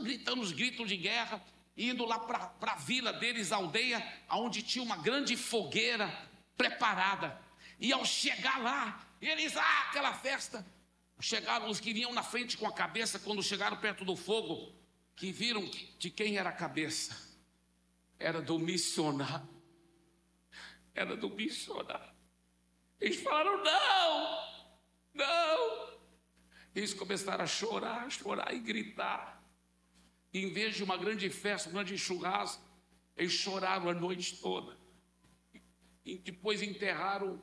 gritando 0.00 0.40
os 0.40 0.52
gritos 0.52 0.88
de 0.88 0.96
guerra 0.96 1.44
indo 1.76 2.04
lá 2.04 2.18
para 2.18 2.72
a 2.72 2.76
vila 2.76 3.12
deles, 3.12 3.52
a 3.52 3.56
aldeia, 3.56 4.02
onde 4.30 4.62
tinha 4.62 4.84
uma 4.84 4.96
grande 4.96 5.36
fogueira 5.36 6.12
preparada. 6.56 7.40
E 7.78 7.92
ao 7.92 8.04
chegar 8.04 8.62
lá, 8.62 9.06
eles, 9.20 9.56
ah, 9.56 9.80
aquela 9.88 10.12
festa. 10.14 10.64
Chegaram 11.20 11.70
os 11.70 11.80
que 11.80 11.92
vinham 11.92 12.12
na 12.12 12.22
frente 12.22 12.56
com 12.56 12.66
a 12.66 12.72
cabeça, 12.72 13.18
quando 13.18 13.42
chegaram 13.42 13.76
perto 13.76 14.04
do 14.04 14.16
fogo, 14.16 14.74
que 15.16 15.32
viram 15.32 15.64
de 15.98 16.10
quem 16.10 16.36
era 16.36 16.50
a 16.50 16.52
cabeça. 16.52 17.16
Era 18.18 18.42
do 18.42 18.58
missionário. 18.58 19.48
Era 20.94 21.16
do 21.16 21.30
missionário. 21.30 22.14
Eles 23.00 23.20
falaram: 23.20 23.62
não, 23.62 24.74
não. 25.14 25.94
Eles 26.74 26.92
começaram 26.94 27.44
a 27.44 27.46
chorar, 27.46 28.10
chorar 28.10 28.52
e 28.52 28.58
gritar 28.58 29.33
em 30.34 30.52
vez 30.52 30.74
de 30.74 30.82
uma 30.82 30.96
grande 30.96 31.30
festa, 31.30 31.68
um 31.68 31.72
grande 31.72 31.96
churrasco, 31.96 32.62
Eles 33.16 33.32
choraram 33.32 33.88
a 33.88 33.94
noite 33.94 34.40
toda. 34.40 34.76
E 36.04 36.18
depois 36.18 36.60
enterraram 36.60 37.40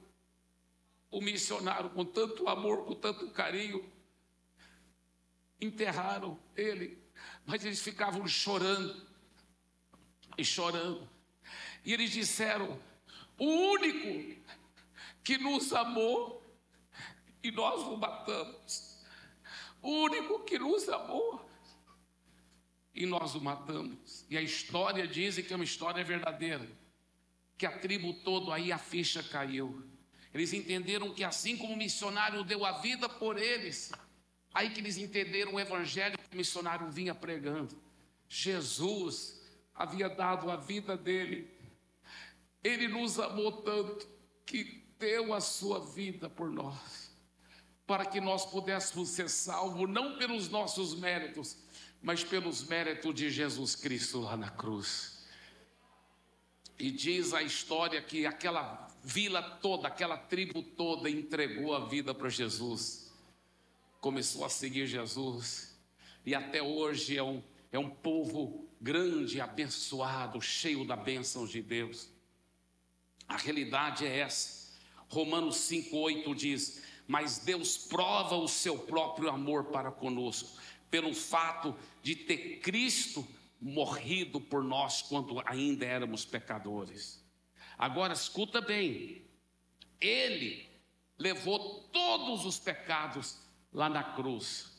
o 1.09 1.21
missionário 1.21 1.89
com 1.91 2.03
tanto 2.03 2.49
amor, 2.49 2.85
com 2.85 2.93
tanto 2.93 3.29
carinho. 3.31 3.89
Enterraram 5.61 6.37
ele, 6.55 7.01
mas 7.45 7.63
eles 7.63 7.81
ficavam 7.81 8.27
chorando 8.27 9.07
e 10.37 10.43
chorando. 10.43 11.07
E 11.85 11.93
eles 11.93 12.11
disseram: 12.11 12.77
o 13.37 13.45
único 13.45 14.41
que 15.23 15.37
nos 15.37 15.71
amou 15.71 16.43
e 17.41 17.49
nós 17.51 17.81
o 17.83 17.95
matamos. 17.95 18.99
O 19.81 19.89
único 19.89 20.43
que 20.43 20.59
nos 20.59 20.89
amou 20.89 21.49
e 22.93 23.05
nós 23.05 23.35
o 23.35 23.41
matamos. 23.41 24.25
E 24.29 24.37
a 24.37 24.41
história 24.41 25.07
diz 25.07 25.37
que 25.37 25.53
é 25.53 25.55
uma 25.55 25.65
história 25.65 26.03
verdadeira, 26.03 26.67
que 27.57 27.65
a 27.65 27.77
tribo 27.77 28.13
toda 28.13 28.53
aí 28.53 28.71
a 28.71 28.77
ficha 28.77 29.23
caiu. 29.23 29.83
Eles 30.33 30.53
entenderam 30.53 31.13
que 31.13 31.23
assim 31.23 31.57
como 31.57 31.73
o 31.73 31.77
missionário 31.77 32.43
deu 32.43 32.65
a 32.65 32.79
vida 32.79 33.07
por 33.09 33.37
eles, 33.37 33.91
aí 34.53 34.69
que 34.69 34.79
eles 34.79 34.97
entenderam 34.97 35.55
o 35.55 35.59
evangelho 35.59 36.17
que 36.17 36.35
o 36.35 36.37
missionário 36.37 36.89
vinha 36.89 37.13
pregando. 37.13 37.77
Jesus 38.27 39.41
havia 39.73 40.09
dado 40.09 40.49
a 40.49 40.55
vida 40.55 40.95
dele. 40.95 41.49
Ele 42.63 42.87
nos 42.87 43.19
amou 43.19 43.51
tanto 43.63 44.07
que 44.45 44.85
deu 44.99 45.33
a 45.33 45.41
sua 45.41 45.79
vida 45.79 46.29
por 46.29 46.49
nós, 46.49 47.11
para 47.87 48.05
que 48.05 48.21
nós 48.21 48.45
pudéssemos 48.45 49.09
ser 49.09 49.29
salvos, 49.29 49.89
não 49.89 50.17
pelos 50.17 50.47
nossos 50.47 50.95
méritos, 50.95 51.57
mas 52.01 52.23
pelos 52.23 52.63
méritos 52.63 53.13
de 53.13 53.29
Jesus 53.29 53.75
Cristo 53.75 54.19
lá 54.21 54.35
na 54.35 54.49
cruz. 54.49 55.25
E 56.79 56.89
diz 56.89 57.33
a 57.33 57.43
história 57.43 58.01
que 58.01 58.25
aquela 58.25 58.87
vila 59.03 59.41
toda, 59.41 59.87
aquela 59.87 60.17
tribo 60.17 60.63
toda 60.63 61.09
entregou 61.09 61.75
a 61.75 61.85
vida 61.85 62.13
para 62.13 62.29
Jesus, 62.29 63.11
começou 63.99 64.43
a 64.43 64.49
seguir 64.49 64.87
Jesus, 64.87 65.77
e 66.25 66.33
até 66.33 66.61
hoje 66.61 67.17
é 67.17 67.23
um, 67.23 67.43
é 67.71 67.77
um 67.77 67.89
povo 67.89 68.67
grande, 68.79 69.39
abençoado, 69.39 70.41
cheio 70.41 70.85
da 70.85 70.95
bênção 70.95 71.45
de 71.45 71.61
Deus. 71.61 72.09
A 73.27 73.37
realidade 73.37 74.05
é 74.05 74.19
essa. 74.19 74.71
Romanos 75.07 75.57
5,8 75.57 76.35
diz: 76.35 76.83
Mas 77.07 77.37
Deus 77.39 77.77
prova 77.77 78.35
o 78.35 78.47
seu 78.47 78.77
próprio 78.77 79.29
amor 79.29 79.65
para 79.65 79.91
conosco, 79.91 80.59
pelo 80.91 81.15
fato 81.15 81.75
de 82.03 82.15
ter 82.15 82.59
Cristo 82.59 83.25
morrido 83.59 84.41
por 84.41 84.63
nós 84.63 85.01
quando 85.01 85.41
ainda 85.45 85.85
éramos 85.85 86.25
pecadores. 86.25 87.23
Agora 87.77 88.13
escuta 88.13 88.59
bem, 88.59 89.25
Ele 89.99 90.69
levou 91.17 91.89
todos 91.93 92.45
os 92.45 92.59
pecados 92.59 93.39
lá 93.71 93.87
na 93.89 94.03
cruz, 94.03 94.69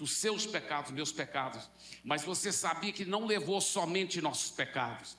os 0.00 0.12
seus 0.12 0.46
pecados, 0.46 0.92
meus 0.92 1.10
pecados, 1.10 1.68
mas 2.04 2.22
você 2.22 2.52
sabia 2.52 2.92
que 2.92 3.04
não 3.04 3.26
levou 3.26 3.60
somente 3.60 4.20
nossos 4.20 4.52
pecados. 4.52 5.16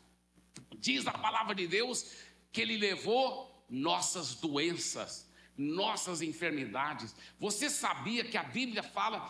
Diz 0.77 1.05
a 1.05 1.11
palavra 1.11 1.53
de 1.53 1.67
Deus 1.67 2.13
que 2.51 2.61
Ele 2.61 2.77
levou 2.77 3.65
nossas 3.69 4.35
doenças, 4.35 5.29
nossas 5.57 6.21
enfermidades. 6.21 7.13
Você 7.37 7.69
sabia 7.69 8.23
que 8.23 8.37
a 8.37 8.43
Bíblia 8.43 8.81
fala 8.81 9.29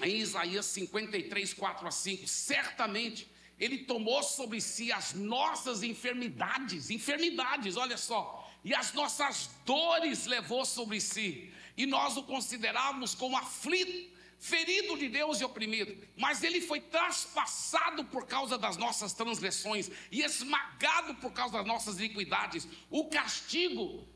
em 0.00 0.16
Isaías 0.16 0.66
53, 0.66 1.54
4 1.54 1.88
a 1.88 1.90
5, 1.90 2.26
certamente 2.26 3.30
ele 3.58 3.78
tomou 3.78 4.22
sobre 4.22 4.60
si 4.60 4.92
as 4.92 5.14
nossas 5.14 5.82
enfermidades, 5.82 6.90
enfermidades, 6.90 7.76
olha 7.76 7.96
só, 7.96 8.46
e 8.62 8.74
as 8.74 8.92
nossas 8.92 9.50
dores 9.64 10.26
levou 10.26 10.64
sobre 10.64 11.00
si, 11.00 11.52
e 11.76 11.86
nós 11.86 12.16
o 12.16 12.22
considerávamos 12.24 13.14
como 13.14 13.36
aflito, 13.36 14.14
ferido 14.38 14.98
de 14.98 15.08
Deus 15.08 15.40
e 15.40 15.44
oprimido, 15.44 15.96
mas 16.16 16.42
ele 16.42 16.60
foi 16.60 16.80
traspassado 16.80 18.04
por 18.04 18.26
causa 18.26 18.58
das 18.58 18.76
nossas 18.76 19.14
transgressões 19.14 19.90
e 20.12 20.22
esmagado 20.22 21.14
por 21.14 21.32
causa 21.32 21.58
das 21.58 21.66
nossas 21.66 21.98
iniquidades. 21.98 22.68
O 22.90 23.06
castigo 23.06 24.06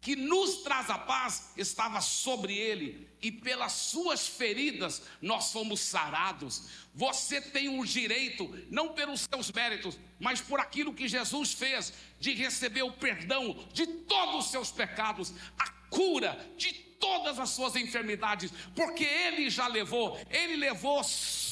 que 0.00 0.14
nos 0.14 0.62
traz 0.62 0.88
a 0.90 0.98
paz 0.98 1.52
estava 1.56 2.00
sobre 2.00 2.56
ele, 2.56 3.08
e 3.20 3.32
pelas 3.32 3.72
suas 3.72 4.28
feridas 4.28 5.02
nós 5.20 5.50
fomos 5.50 5.80
sarados. 5.80 6.68
Você 6.94 7.40
tem 7.40 7.80
o 7.80 7.84
direito, 7.84 8.48
não 8.70 8.92
pelos 8.92 9.22
seus 9.22 9.50
méritos, 9.50 9.98
mas 10.20 10.40
por 10.40 10.60
aquilo 10.60 10.94
que 10.94 11.08
Jesus 11.08 11.52
fez, 11.52 11.92
de 12.20 12.32
receber 12.32 12.82
o 12.82 12.92
perdão 12.92 13.66
de 13.72 13.86
todos 13.86 14.46
os 14.46 14.50
seus 14.50 14.70
pecados, 14.70 15.32
a 15.58 15.68
cura 15.90 16.38
de 16.56 16.72
todas 16.72 17.38
as 17.38 17.50
suas 17.50 17.76
enfermidades, 17.76 18.52
porque 18.74 19.04
Ele 19.04 19.50
já 19.50 19.66
levou, 19.66 20.18
Ele 20.30 20.56
levou 20.56 21.02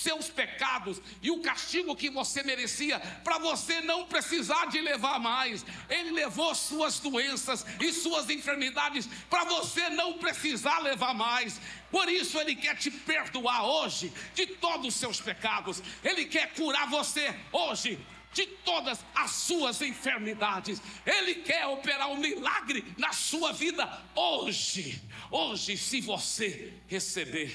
seus 0.07 0.29
pecados 0.29 1.03
e 1.21 1.33
o 1.33 1.41
castigo 1.41 1.97
que 1.97 2.09
você 2.09 2.41
merecia, 2.45 3.01
para 3.25 3.39
você 3.39 3.81
não 3.81 4.07
precisar 4.07 4.67
de 4.67 4.81
levar 4.81 5.19
mais. 5.19 5.67
Ele 5.91 6.13
levou 6.13 6.55
suas 6.55 7.01
doenças 7.01 7.67
e 7.81 7.93
suas 7.93 8.31
enfermidades, 8.31 9.09
para 9.29 9.45
você 9.45 9.89
não 9.91 10.19
precisar 10.19 10.79
levar 10.79 11.13
mais. 11.13 11.61
Por 11.91 12.09
isso 12.09 12.39
Ele 12.39 12.55
quer 12.55 12.77
te 12.77 12.89
perdoar 12.89 13.65
hoje 13.65 14.13
de 14.33 14.47
todos 14.47 14.87
os 14.87 14.95
seus 14.95 15.21
pecados, 15.21 15.83
Ele 16.05 16.27
quer 16.27 16.55
curar 16.55 16.89
você 16.89 17.35
hoje 17.51 17.99
de 18.33 18.47
todas 18.47 19.05
as 19.13 19.31
suas 19.33 19.81
enfermidades. 19.83 20.81
Ele 21.05 21.37
quer 21.37 21.67
operar 21.67 22.11
um 22.11 22.19
milagre 22.19 22.85
na 22.97 23.13
sua 23.13 23.53
vida 23.53 23.85
hoje. 24.15 25.03
Hoje, 25.33 25.77
se 25.77 26.01
você 26.01 26.73
receber, 26.87 27.53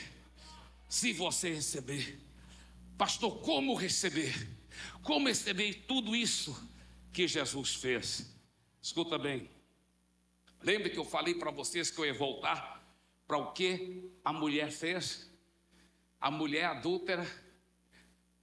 se 0.90 1.14
você 1.14 1.54
receber. 1.54 2.31
Pastor, 3.02 3.42
como 3.42 3.74
receber? 3.74 4.32
Como 5.02 5.28
receber 5.28 5.86
tudo 5.88 6.16
isso 6.16 6.70
que 7.12 7.28
Jesus 7.28 7.74
fez? 7.74 8.32
Escuta 8.80 9.18
bem. 9.18 9.50
Lembre 10.62 10.92
que 10.92 11.00
eu 11.00 11.04
falei 11.04 11.34
para 11.34 11.50
vocês 11.50 11.90
que 11.90 12.00
eu 12.00 12.06
ia 12.06 12.14
voltar 12.14 12.80
para 13.26 13.40
o 13.40 13.54
que 13.54 14.08
a 14.24 14.32
mulher 14.32 14.72
fez? 14.72 15.28
A 16.20 16.30
mulher 16.30 16.66
adúltera, 16.66 17.26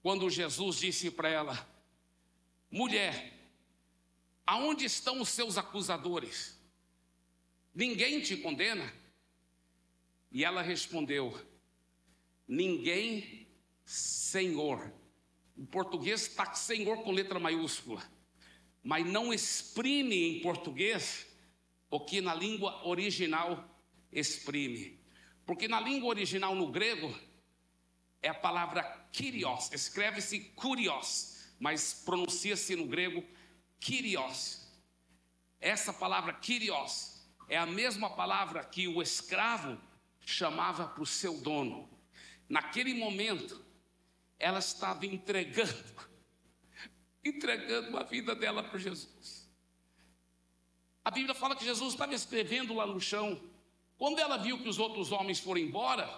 quando 0.02 0.28
Jesus 0.28 0.80
disse 0.80 1.08
para 1.08 1.28
ela: 1.28 1.72
Mulher, 2.68 3.32
aonde 4.44 4.86
estão 4.86 5.20
os 5.20 5.28
seus 5.28 5.56
acusadores? 5.56 6.60
Ninguém 7.72 8.20
te 8.20 8.36
condena? 8.36 8.92
E 10.32 10.44
ela 10.44 10.62
respondeu: 10.62 11.40
Ninguém 12.48 13.47
Senhor. 13.88 14.92
O 15.56 15.64
português 15.64 16.26
está 16.26 16.52
Senhor 16.52 16.98
com 16.98 17.10
letra 17.10 17.38
maiúscula, 17.38 18.02
mas 18.82 19.06
não 19.06 19.32
exprime 19.32 20.36
em 20.36 20.42
português 20.42 21.26
o 21.88 21.98
que 21.98 22.20
na 22.20 22.34
língua 22.34 22.86
original 22.86 23.66
exprime. 24.12 25.00
Porque 25.46 25.66
na 25.66 25.80
língua 25.80 26.10
original 26.10 26.54
no 26.54 26.70
grego 26.70 27.18
é 28.20 28.28
a 28.28 28.34
palavra 28.34 28.82
kyrios, 29.10 29.72
escreve-se 29.72 30.40
kurios, 30.50 31.48
mas 31.58 31.94
pronuncia-se 31.94 32.76
no 32.76 32.84
grego 32.84 33.24
kyrios. 33.80 34.68
Essa 35.58 35.94
palavra 35.94 36.34
kyrios 36.34 37.26
é 37.48 37.56
a 37.56 37.64
mesma 37.64 38.10
palavra 38.10 38.62
que 38.64 38.86
o 38.86 39.00
escravo 39.00 39.80
chamava 40.26 40.86
para 40.86 41.02
o 41.02 41.06
seu 41.06 41.40
dono. 41.40 41.88
Naquele 42.50 42.92
momento, 42.92 43.66
ela 44.38 44.58
estava 44.58 45.04
entregando, 45.06 46.06
entregando 47.24 47.96
a 47.96 48.02
vida 48.02 48.34
dela 48.34 48.62
para 48.62 48.78
Jesus. 48.78 49.48
A 51.04 51.10
Bíblia 51.10 51.34
fala 51.34 51.56
que 51.56 51.64
Jesus 51.64 51.94
estava 51.94 52.14
escrevendo 52.14 52.74
lá 52.74 52.86
no 52.86 53.00
chão. 53.00 53.42
Quando 53.96 54.18
ela 54.18 54.36
viu 54.36 54.62
que 54.62 54.68
os 54.68 54.78
outros 54.78 55.10
homens 55.10 55.40
foram 55.40 55.60
embora, 55.60 56.08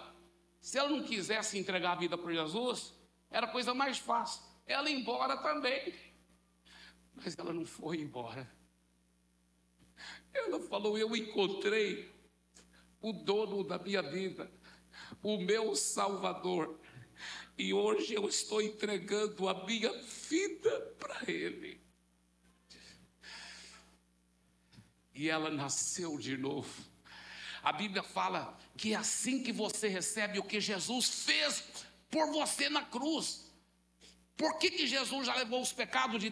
se 0.59 0.77
ela 0.77 0.89
não 0.89 1.01
quisesse 1.01 1.57
entregar 1.57 1.93
a 1.93 1.95
vida 1.95 2.17
para 2.17 2.33
Jesus, 2.33 2.93
era 3.29 3.47
a 3.47 3.49
coisa 3.49 3.73
mais 3.73 3.97
fácil. 3.97 4.43
Ela 4.65 4.89
ir 4.89 4.99
embora 4.99 5.37
também. 5.37 5.93
Mas 7.15 7.37
ela 7.37 7.53
não 7.53 7.65
foi 7.65 8.01
embora. 8.01 8.51
Ela 10.33 10.59
falou: 10.59 10.97
Eu 10.97 11.15
encontrei 11.15 12.13
o 13.01 13.13
dono 13.13 13.63
da 13.63 13.79
minha 13.79 14.01
vida, 14.01 14.51
o 15.23 15.37
meu 15.37 15.75
Salvador. 15.75 16.79
E 17.57 17.73
hoje 17.73 18.13
eu 18.13 18.27
estou 18.27 18.61
entregando 18.61 19.47
a 19.47 19.65
minha 19.65 19.91
vida 20.29 20.95
para 20.99 21.29
Ele. 21.31 21.79
E 25.13 25.29
ela 25.29 25.49
nasceu 25.49 26.17
de 26.17 26.37
novo. 26.37 26.69
A 27.61 27.71
Bíblia 27.71 28.01
fala 28.01 28.57
que 28.75 28.93
é 28.93 28.95
assim 28.95 29.43
que 29.43 29.51
você 29.51 29.87
recebe 29.87 30.39
o 30.39 30.43
que 30.43 30.59
Jesus 30.59 31.23
fez 31.25 31.63
por 32.09 32.31
você 32.31 32.69
na 32.69 32.83
cruz. 32.83 33.51
Por 34.35 34.57
que, 34.57 34.71
que 34.71 34.87
Jesus 34.87 35.27
já 35.27 35.35
levou 35.35 35.61
os 35.61 35.71
pecados 35.71 36.19
de 36.19 36.31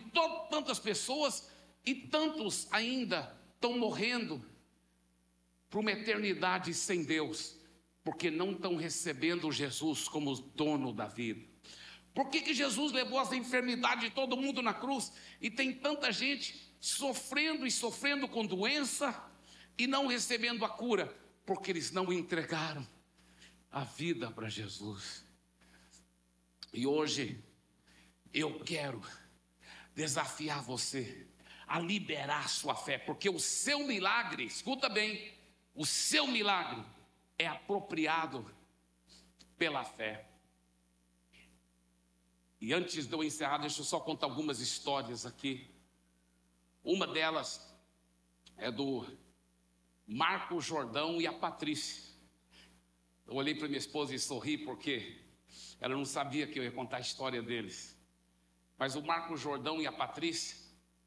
tantas 0.49 0.79
pessoas 0.79 1.47
e 1.85 1.93
tantos 1.93 2.67
ainda 2.71 3.37
estão 3.53 3.77
morrendo 3.77 4.43
para 5.69 5.79
uma 5.79 5.91
eternidade 5.91 6.73
sem 6.73 7.03
Deus? 7.03 7.58
Porque 8.09 8.31
não 8.31 8.53
estão 8.53 8.75
recebendo 8.75 9.51
Jesus 9.51 10.07
como 10.07 10.33
dono 10.33 10.91
da 10.91 11.05
vida. 11.05 11.47
Por 12.11 12.27
que, 12.31 12.41
que 12.41 12.55
Jesus 12.55 12.91
levou 12.91 13.19
as 13.19 13.31
enfermidades 13.33 14.05
de 14.05 14.09
todo 14.09 14.35
mundo 14.35 14.63
na 14.63 14.73
cruz 14.73 15.13
e 15.39 15.47
tem 15.47 15.71
tanta 15.71 16.11
gente 16.11 16.73
sofrendo 16.79 17.67
e 17.67 17.71
sofrendo 17.71 18.27
com 18.27 18.43
doença 18.43 19.13
e 19.77 19.85
não 19.85 20.07
recebendo 20.07 20.65
a 20.65 20.69
cura? 20.69 21.15
Porque 21.45 21.69
eles 21.69 21.91
não 21.91 22.11
entregaram 22.11 22.83
a 23.71 23.83
vida 23.83 24.31
para 24.31 24.49
Jesus. 24.49 25.23
E 26.73 26.87
hoje 26.87 27.45
eu 28.33 28.59
quero 28.61 29.03
desafiar 29.93 30.63
você 30.63 31.27
a 31.67 31.79
liberar 31.79 32.49
sua 32.49 32.73
fé, 32.73 32.97
porque 32.97 33.29
o 33.29 33.39
seu 33.39 33.85
milagre, 33.85 34.45
escuta 34.45 34.89
bem, 34.89 35.31
o 35.75 35.85
seu 35.85 36.25
milagre 36.25 36.83
é 37.39 37.47
apropriado 37.47 38.45
pela 39.57 39.83
fé. 39.83 40.27
E 42.61 42.73
antes 42.73 43.07
de 43.07 43.13
eu 43.13 43.23
encerrar, 43.23 43.59
deixa 43.59 43.79
eu 43.79 43.85
só 43.85 44.01
contar 44.01 44.27
algumas 44.27 44.59
histórias 44.59 45.25
aqui. 45.25 45.73
Uma 46.83 47.07
delas 47.07 47.73
é 48.57 48.69
do 48.69 49.07
Marco 50.05 50.59
Jordão 50.59 51.21
e 51.21 51.25
a 51.25 51.31
Patrícia. 51.31 52.03
Eu 53.25 53.35
olhei 53.35 53.55
para 53.55 53.67
minha 53.67 53.79
esposa 53.79 54.13
e 54.13 54.19
sorri 54.19 54.57
porque 54.57 55.21
ela 55.79 55.95
não 55.95 56.03
sabia 56.03 56.45
que 56.45 56.59
eu 56.59 56.63
ia 56.63 56.71
contar 56.71 56.97
a 56.97 57.01
história 57.01 57.41
deles. 57.41 57.97
Mas 58.77 58.95
o 58.95 59.01
Marco 59.01 59.37
Jordão 59.37 59.81
e 59.81 59.87
a 59.87 59.91
Patrícia, 59.91 60.57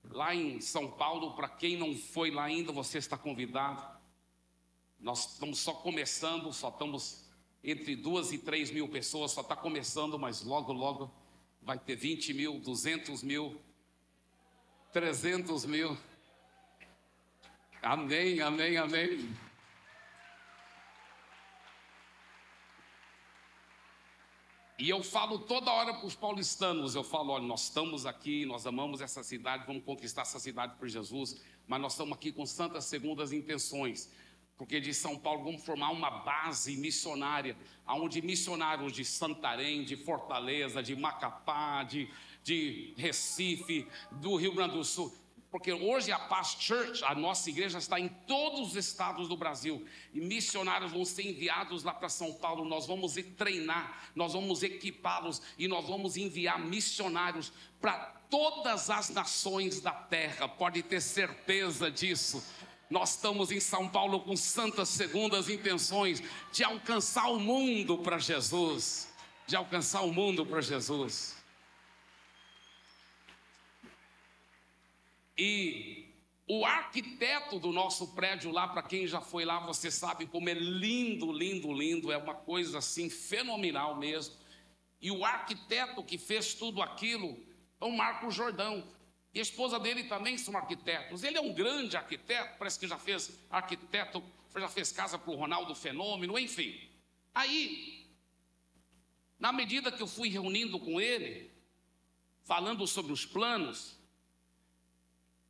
lá 0.04 0.34
em 0.34 0.60
São 0.60 0.90
Paulo, 0.90 1.34
para 1.34 1.48
quem 1.48 1.76
não 1.76 1.94
foi 1.94 2.30
lá 2.30 2.44
ainda, 2.44 2.72
você 2.72 2.96
está 2.96 3.18
convidado. 3.18 3.91
Nós 5.02 5.32
estamos 5.32 5.58
só 5.58 5.74
começando, 5.74 6.52
só 6.52 6.68
estamos 6.68 7.24
entre 7.64 7.96
duas 7.96 8.30
e 8.32 8.38
três 8.38 8.70
mil 8.70 8.88
pessoas, 8.88 9.32
só 9.32 9.40
está 9.40 9.56
começando, 9.56 10.16
mas 10.16 10.42
logo, 10.42 10.72
logo 10.72 11.12
vai 11.60 11.76
ter 11.76 11.96
20 11.96 12.32
mil, 12.32 12.60
200 12.60 13.20
mil, 13.24 13.60
300 14.92 15.64
mil. 15.64 15.98
Amém, 17.82 18.40
amém, 18.40 18.76
amém. 18.76 19.36
E 24.78 24.88
eu 24.88 25.02
falo 25.02 25.40
toda 25.40 25.72
hora 25.72 25.94
para 25.94 26.06
os 26.06 26.14
paulistanos, 26.14 26.94
eu 26.94 27.02
falo, 27.02 27.32
olha, 27.32 27.44
nós 27.44 27.64
estamos 27.64 28.06
aqui, 28.06 28.46
nós 28.46 28.68
amamos 28.68 29.00
essa 29.00 29.24
cidade, 29.24 29.66
vamos 29.66 29.84
conquistar 29.84 30.22
essa 30.22 30.38
cidade 30.38 30.76
por 30.76 30.88
Jesus, 30.88 31.40
mas 31.66 31.80
nós 31.80 31.92
estamos 31.92 32.16
aqui 32.16 32.30
com 32.30 32.46
santas 32.46 32.84
segundas 32.84 33.32
intenções 33.32 34.08
porque 34.56 34.80
de 34.80 34.94
São 34.94 35.18
Paulo 35.18 35.44
vamos 35.44 35.64
formar 35.64 35.90
uma 35.90 36.10
base 36.10 36.76
missionária, 36.76 37.56
onde 37.86 38.22
missionários 38.22 38.92
de 38.92 39.04
Santarém, 39.04 39.84
de 39.84 39.96
Fortaleza, 39.96 40.82
de 40.82 40.94
Macapá, 40.94 41.82
de, 41.82 42.08
de 42.42 42.94
Recife, 42.96 43.86
do 44.12 44.36
Rio 44.36 44.54
Grande 44.54 44.74
do 44.74 44.84
Sul, 44.84 45.12
porque 45.52 45.70
hoje 45.70 46.10
a 46.10 46.18
Paz 46.18 46.56
Church, 46.58 47.04
a 47.04 47.14
nossa 47.14 47.50
igreja, 47.50 47.76
está 47.76 48.00
em 48.00 48.08
todos 48.08 48.68
os 48.68 48.74
estados 48.74 49.28
do 49.28 49.36
Brasil. 49.36 49.86
E 50.14 50.18
missionários 50.18 50.92
vão 50.92 51.04
ser 51.04 51.26
enviados 51.26 51.84
lá 51.84 51.92
para 51.92 52.08
São 52.08 52.32
Paulo. 52.32 52.64
Nós 52.64 52.86
vamos 52.86 53.16
treinar, 53.36 54.10
nós 54.14 54.32
vamos 54.32 54.62
equipá-los 54.62 55.42
e 55.58 55.68
nós 55.68 55.86
vamos 55.86 56.16
enviar 56.16 56.58
missionários 56.58 57.52
para 57.82 57.96
todas 58.30 58.88
as 58.88 59.10
nações 59.10 59.82
da 59.82 59.92
terra. 59.92 60.48
Pode 60.48 60.82
ter 60.82 61.02
certeza 61.02 61.90
disso. 61.90 62.42
Nós 62.92 63.12
estamos 63.12 63.50
em 63.50 63.58
São 63.58 63.88
Paulo 63.88 64.20
com 64.20 64.36
santas 64.36 64.90
segundas 64.90 65.48
intenções 65.48 66.22
de 66.52 66.62
alcançar 66.62 67.26
o 67.30 67.40
mundo 67.40 67.96
para 67.96 68.18
Jesus, 68.18 69.10
de 69.46 69.56
alcançar 69.56 70.02
o 70.02 70.12
mundo 70.12 70.44
para 70.44 70.60
Jesus. 70.60 71.42
E 75.38 76.14
o 76.46 76.66
arquiteto 76.66 77.58
do 77.58 77.72
nosso 77.72 78.08
prédio 78.08 78.50
lá, 78.50 78.68
para 78.68 78.82
quem 78.82 79.06
já 79.06 79.22
foi 79.22 79.46
lá, 79.46 79.58
você 79.60 79.90
sabe 79.90 80.26
como 80.26 80.50
é 80.50 80.52
lindo, 80.52 81.32
lindo, 81.32 81.72
lindo, 81.72 82.12
é 82.12 82.18
uma 82.18 82.34
coisa 82.34 82.76
assim 82.76 83.08
fenomenal 83.08 83.96
mesmo. 83.96 84.34
E 85.00 85.10
o 85.10 85.24
arquiteto 85.24 86.04
que 86.04 86.18
fez 86.18 86.52
tudo 86.52 86.82
aquilo 86.82 87.42
é 87.80 87.86
o 87.86 87.90
Marco 87.90 88.30
Jordão. 88.30 88.86
E 89.34 89.38
a 89.38 89.42
esposa 89.42 89.78
dele 89.78 90.04
também 90.04 90.36
são 90.36 90.56
arquitetos. 90.56 91.24
Ele 91.24 91.38
é 91.38 91.40
um 91.40 91.54
grande 91.54 91.96
arquiteto, 91.96 92.58
parece 92.58 92.78
que 92.78 92.86
já 92.86 92.98
fez 92.98 93.38
arquiteto, 93.50 94.22
já 94.54 94.68
fez 94.68 94.92
casa 94.92 95.18
para 95.18 95.30
o 95.30 95.36
Ronaldo 95.36 95.74
Fenômeno, 95.74 96.38
enfim. 96.38 96.78
Aí, 97.34 98.06
na 99.38 99.50
medida 99.50 99.90
que 99.90 100.02
eu 100.02 100.06
fui 100.06 100.28
reunindo 100.28 100.78
com 100.78 101.00
ele, 101.00 101.50
falando 102.44 102.86
sobre 102.86 103.10
os 103.10 103.24
planos, 103.24 103.98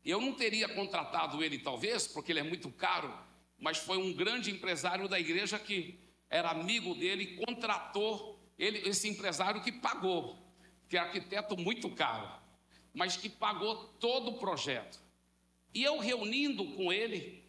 eu 0.05 0.21
não 0.21 0.33
teria 0.33 0.69
contratado 0.69 1.43
ele 1.43 1.59
talvez, 1.59 2.07
porque 2.07 2.31
ele 2.31 2.41
é 2.41 2.45
muito 2.45 2.71
caro, 2.71 3.13
mas 3.59 3.79
foi 3.79 3.97
um 3.97 4.13
grande 4.13 4.53
empresário 4.53 5.09
da 5.09 5.19
igreja 5.19 5.59
que 5.59 5.99
era 6.31 6.51
amigo 6.51 6.95
dele, 6.95 7.37
contratou 7.45 8.41
ele, 8.57 8.89
esse 8.89 9.09
empresário 9.09 9.61
que 9.61 9.73
pagou, 9.73 10.39
que 10.89 10.97
é 10.97 11.01
arquiteto 11.01 11.57
muito 11.57 11.91
caro 11.91 12.42
mas 12.93 13.17
que 13.17 13.29
pagou 13.29 13.89
todo 13.99 14.33
o 14.33 14.39
projeto. 14.39 15.01
E 15.75 15.83
eu 15.83 15.99
reunindo 15.99 16.65
com 16.77 16.93
ele, 16.93 17.43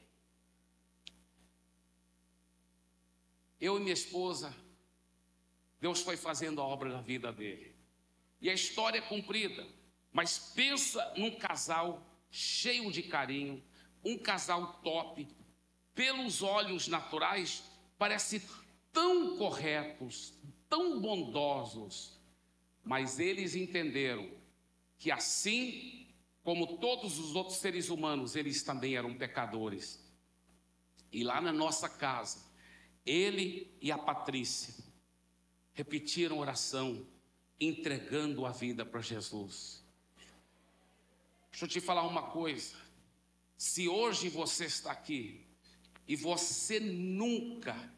eu 3.60 3.78
e 3.78 3.82
minha 3.82 3.94
esposa, 3.94 4.56
Deus 5.80 6.02
foi 6.02 6.16
fazendo 6.16 6.62
a 6.62 6.66
obra 6.66 6.90
da 6.90 7.02
vida 7.02 7.32
dele. 7.32 7.76
E 8.40 8.50
a 8.50 8.54
história 8.54 9.00
é 9.00 9.02
cumprida, 9.02 9.68
mas 10.12 10.38
pensa 10.54 11.14
num 11.18 11.32
casal 11.32 12.06
cheio 12.30 12.92
de 12.92 13.04
carinho, 13.04 13.64
um 14.04 14.18
casal 14.18 14.82
top, 14.82 15.28
pelos 15.94 16.42
olhos 16.42 16.88
naturais, 16.88 17.64
parece 17.98 18.42
tão 18.92 19.38
corretos, 19.38 20.34
tão 20.70 21.00
bondosos, 21.00 22.20
mas 22.84 23.20
eles 23.20 23.56
entenderam 23.56 24.30
que 24.98 25.12
assim 25.12 26.04
como 26.44 26.78
todos 26.78 27.20
os 27.20 27.36
outros 27.36 27.58
seres 27.58 27.90
humanos, 27.90 28.36
eles 28.36 28.64
também 28.64 28.96
eram 28.96 29.18
pecadores. 29.18 30.04
E 31.12 31.24
lá 31.24 31.40
na 31.40 31.54
nossa 31.54 31.88
casa, 31.88 32.44
ele 33.06 33.76
e 33.82 33.92
a 33.92 33.98
Patrícia 33.98 34.74
repetiram 35.74 36.40
oração, 36.40 37.08
entregando 37.60 38.46
a 38.46 38.52
vida 38.52 38.86
para 38.86 39.00
Jesus. 39.00 39.84
Deixa 41.50 41.66
eu 41.66 41.70
te 41.70 41.80
falar 41.80 42.04
uma 42.04 42.24
coisa. 42.24 42.76
Se 43.56 43.88
hoje 43.88 44.28
você 44.28 44.66
está 44.66 44.92
aqui 44.92 45.48
e 46.06 46.16
você 46.16 46.80
nunca 46.80 47.94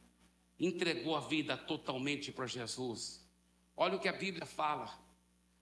entregou 0.60 1.16
a 1.16 1.22
vida 1.22 1.58
totalmente 1.58 2.32
para 2.32 2.46
Jesus, 2.46 3.26
olha 3.76 3.96
o 3.96 4.00
que 4.00 4.08
a 4.08 4.14
Bíblia 4.14 4.46
fala 4.46 5.05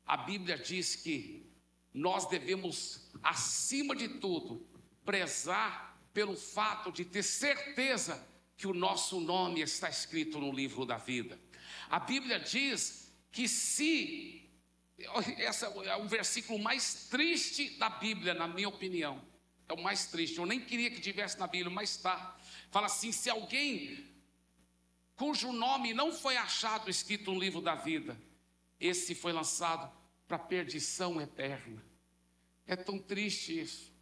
a 0.06 0.18
Bíblia 0.18 0.58
diz 0.58 0.96
que 0.96 1.50
nós 1.94 2.28
devemos, 2.28 3.10
acima 3.22 3.96
de 3.96 4.08
tudo, 4.08 4.68
prezar 5.06 6.00
pelo 6.14 6.36
fato 6.36 6.92
de 6.92 7.06
ter 7.06 7.24
certeza 7.24 8.28
que 8.58 8.68
o 8.68 8.74
nosso 8.74 9.20
nome 9.20 9.62
está 9.62 9.90
escrito 9.90 10.40
no 10.40 10.52
livro 10.52 10.86
da 10.86 10.98
vida. 10.98 11.40
A 11.90 12.00
Bíblia 12.00 12.40
diz 12.40 13.12
que 13.32 13.48
se 13.48 14.44
esse 15.38 15.66
é 15.66 15.96
o 15.98 16.08
versículo 16.08 16.60
mais 16.60 17.08
triste 17.10 17.72
da 17.78 17.90
Bíblia, 17.90 18.34
na 18.34 18.48
minha 18.48 18.70
opinião. 18.70 19.22
É 19.68 19.74
o 19.74 19.82
mais 19.82 20.06
triste. 20.08 20.38
Eu 20.38 20.46
nem 20.46 20.60
queria 20.60 20.92
que 20.92 21.02
tivesse 21.02 21.40
na 21.40 21.48
Bíblia, 21.48 21.74
mas 21.74 21.92
está. 21.92 22.38
Fala 22.70 22.88
assim: 22.88 23.12
se 23.12 23.30
alguém 23.30 24.06
cujo 25.16 25.52
nome 25.52 25.94
não 25.94 26.12
foi 26.12 26.38
achado 26.38 26.90
escrito 26.90 27.32
no 27.32 27.40
livro 27.40 27.62
da 27.62 27.76
vida, 27.76 28.20
esse 28.86 29.16
foi 29.16 29.32
lançado 29.32 29.92
para 30.28 30.38
perdição 30.38 31.22
eterna. 31.22 31.84
É 32.68 32.76
tão 32.76 33.00
triste 33.00 33.60
isso. 33.62 33.94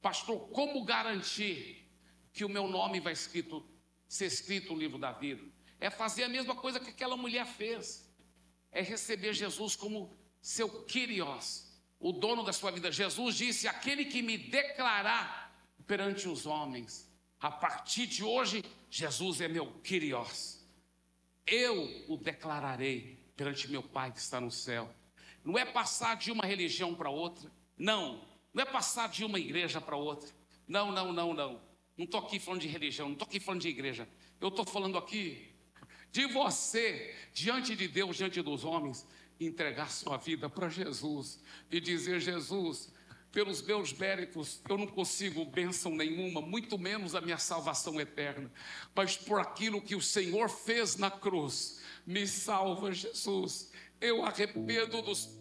Pastor, 0.00 0.48
como 0.50 0.84
garantir 0.84 1.88
que 2.32 2.44
o 2.44 2.48
meu 2.48 2.68
nome 2.68 3.00
vai 3.00 3.12
escrito, 3.12 3.66
ser 4.08 4.26
escrito 4.26 4.72
no 4.72 4.78
livro 4.78 4.98
da 4.98 5.12
vida? 5.12 5.42
É 5.80 5.90
fazer 5.90 6.24
a 6.24 6.28
mesma 6.28 6.54
coisa 6.54 6.78
que 6.78 6.90
aquela 6.90 7.16
mulher 7.16 7.46
fez. 7.46 8.08
É 8.70 8.80
receber 8.80 9.34
Jesus 9.34 9.74
como 9.74 10.16
seu 10.40 10.84
Kyrios, 10.84 11.66
o 11.98 12.12
dono 12.12 12.44
da 12.44 12.52
sua 12.52 12.70
vida. 12.70 12.92
Jesus 12.92 13.34
disse: 13.36 13.66
Aquele 13.66 14.04
que 14.04 14.22
me 14.22 14.38
declarar 14.38 15.52
perante 15.86 16.28
os 16.28 16.46
homens, 16.46 17.10
a 17.40 17.50
partir 17.50 18.06
de 18.06 18.22
hoje, 18.22 18.64
Jesus 18.88 19.40
é 19.40 19.48
meu 19.48 19.80
Kyrios. 19.80 20.64
Eu 21.46 22.04
o 22.08 22.16
declararei 22.16 23.19
perante 23.40 23.70
meu 23.70 23.82
Pai 23.82 24.12
que 24.12 24.18
está 24.18 24.38
no 24.38 24.50
céu. 24.50 24.94
não 25.42 25.56
é 25.58 25.64
passar 25.64 26.14
de 26.14 26.30
uma 26.30 26.44
religião 26.44 26.94
para 26.94 27.08
outra. 27.08 27.50
Não, 27.78 28.22
não 28.52 28.62
é 28.62 28.66
passar 28.66 29.08
de 29.08 29.24
uma 29.24 29.38
igreja 29.40 29.80
para 29.80 29.96
outra. 29.96 30.28
Não, 30.68 30.92
não, 30.92 31.10
não, 31.10 31.32
não. 31.32 31.58
Não 31.96 32.04
estou 32.04 32.20
aqui 32.20 32.38
falando 32.38 32.60
de 32.60 32.68
religião, 32.68 33.06
não 33.06 33.14
estou 33.14 33.26
aqui 33.26 33.40
falando 33.40 33.62
de 33.62 33.68
igreja. 33.68 34.06
Eu 34.38 34.48
estou 34.48 34.66
falando 34.66 34.98
aqui 34.98 35.54
de 36.12 36.26
você, 36.26 37.14
diante 37.32 37.74
de 37.74 37.88
Deus, 37.88 38.14
diante 38.14 38.42
dos 38.42 38.62
homens, 38.62 39.06
entregar 39.40 39.90
sua 39.90 40.18
vida 40.18 40.50
para 40.50 40.68
Jesus 40.68 41.42
e 41.70 41.80
dizer: 41.80 42.20
Jesus, 42.20 42.92
pelos 43.32 43.62
meus 43.62 43.90
méritos, 43.94 44.60
eu 44.68 44.76
não 44.76 44.86
consigo 44.86 45.46
bênção 45.46 45.94
nenhuma, 45.94 46.42
muito 46.42 46.76
menos 46.76 47.14
a 47.14 47.22
minha 47.22 47.38
salvação 47.38 47.98
eterna, 47.98 48.52
mas 48.94 49.16
por 49.16 49.40
aquilo 49.40 49.80
que 49.80 49.96
o 49.96 50.02
Senhor 50.02 50.50
fez 50.50 50.96
na 50.96 51.10
cruz, 51.10 51.79
me 52.10 52.26
salva, 52.26 52.92
Jesus. 52.92 53.70
Eu 54.00 54.24
arrependo 54.24 55.00
dos 55.00 55.38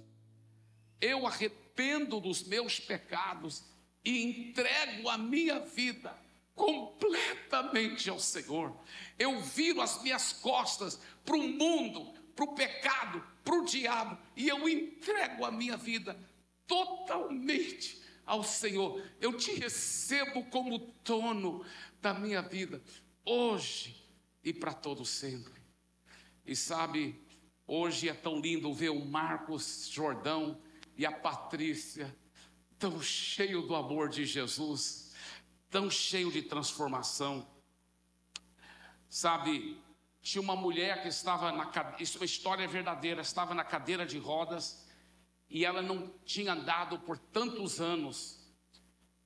eu 1.02 1.26
arrependo 1.26 2.20
dos 2.20 2.44
meus 2.44 2.80
pecados 2.80 3.64
e 4.04 4.22
entrego 4.22 5.10
a 5.10 5.18
minha 5.18 5.60
vida 5.60 6.14
completamente 6.54 8.10
ao 8.10 8.20
Senhor. 8.20 8.78
Eu 9.18 9.40
viro 9.40 9.82
as 9.82 10.04
minhas 10.04 10.34
costas 10.34 11.00
para 11.24 11.38
o 11.38 11.48
mundo, 11.48 12.14
para 12.36 12.44
o 12.44 12.54
pecado, 12.54 13.24
para 13.46 13.56
o 13.56 13.64
diabo, 13.64 14.18
e 14.36 14.50
eu 14.50 14.68
entrego 14.68 15.46
a 15.46 15.52
minha 15.52 15.78
vida 15.78 16.20
totalmente 16.68 18.02
ao 18.26 18.44
Senhor. 18.44 19.02
Eu 19.22 19.38
te 19.38 19.54
recebo 19.54 20.44
como 20.46 20.94
dono 21.06 21.66
da 22.02 22.14
minha 22.14 22.42
vida, 22.42 22.82
hoje 23.24 24.06
e 24.44 24.54
para 24.54 24.74
todo 24.74 25.06
sempre. 25.06 25.59
E 26.50 26.56
sabe, 26.56 27.24
hoje 27.68 28.10
é 28.10 28.14
tão 28.16 28.40
lindo 28.40 28.74
ver 28.74 28.90
o 28.90 29.06
Marcos 29.06 29.88
Jordão 29.88 30.60
e 30.98 31.06
a 31.06 31.12
Patrícia, 31.12 32.18
tão 32.80 33.00
cheio 33.04 33.62
do 33.68 33.76
amor 33.76 34.10
de 34.10 34.26
Jesus, 34.26 35.14
tão 35.70 35.92
cheio 35.92 36.32
de 36.32 36.42
transformação. 36.42 37.48
Sabe, 39.08 39.80
tinha 40.24 40.42
uma 40.42 40.56
mulher 40.56 41.04
que 41.04 41.10
estava 41.10 41.52
na 41.52 41.72
isso 42.00 42.18
é 42.18 42.22
uma 42.22 42.26
história 42.26 42.68
verdadeira, 42.68 43.22
estava 43.22 43.54
na 43.54 43.64
cadeira 43.64 44.04
de 44.04 44.18
rodas 44.18 44.88
e 45.48 45.64
ela 45.64 45.84
não 45.84 46.12
tinha 46.26 46.54
andado 46.54 46.98
por 46.98 47.20
tantos 47.20 47.80
anos. 47.80 48.40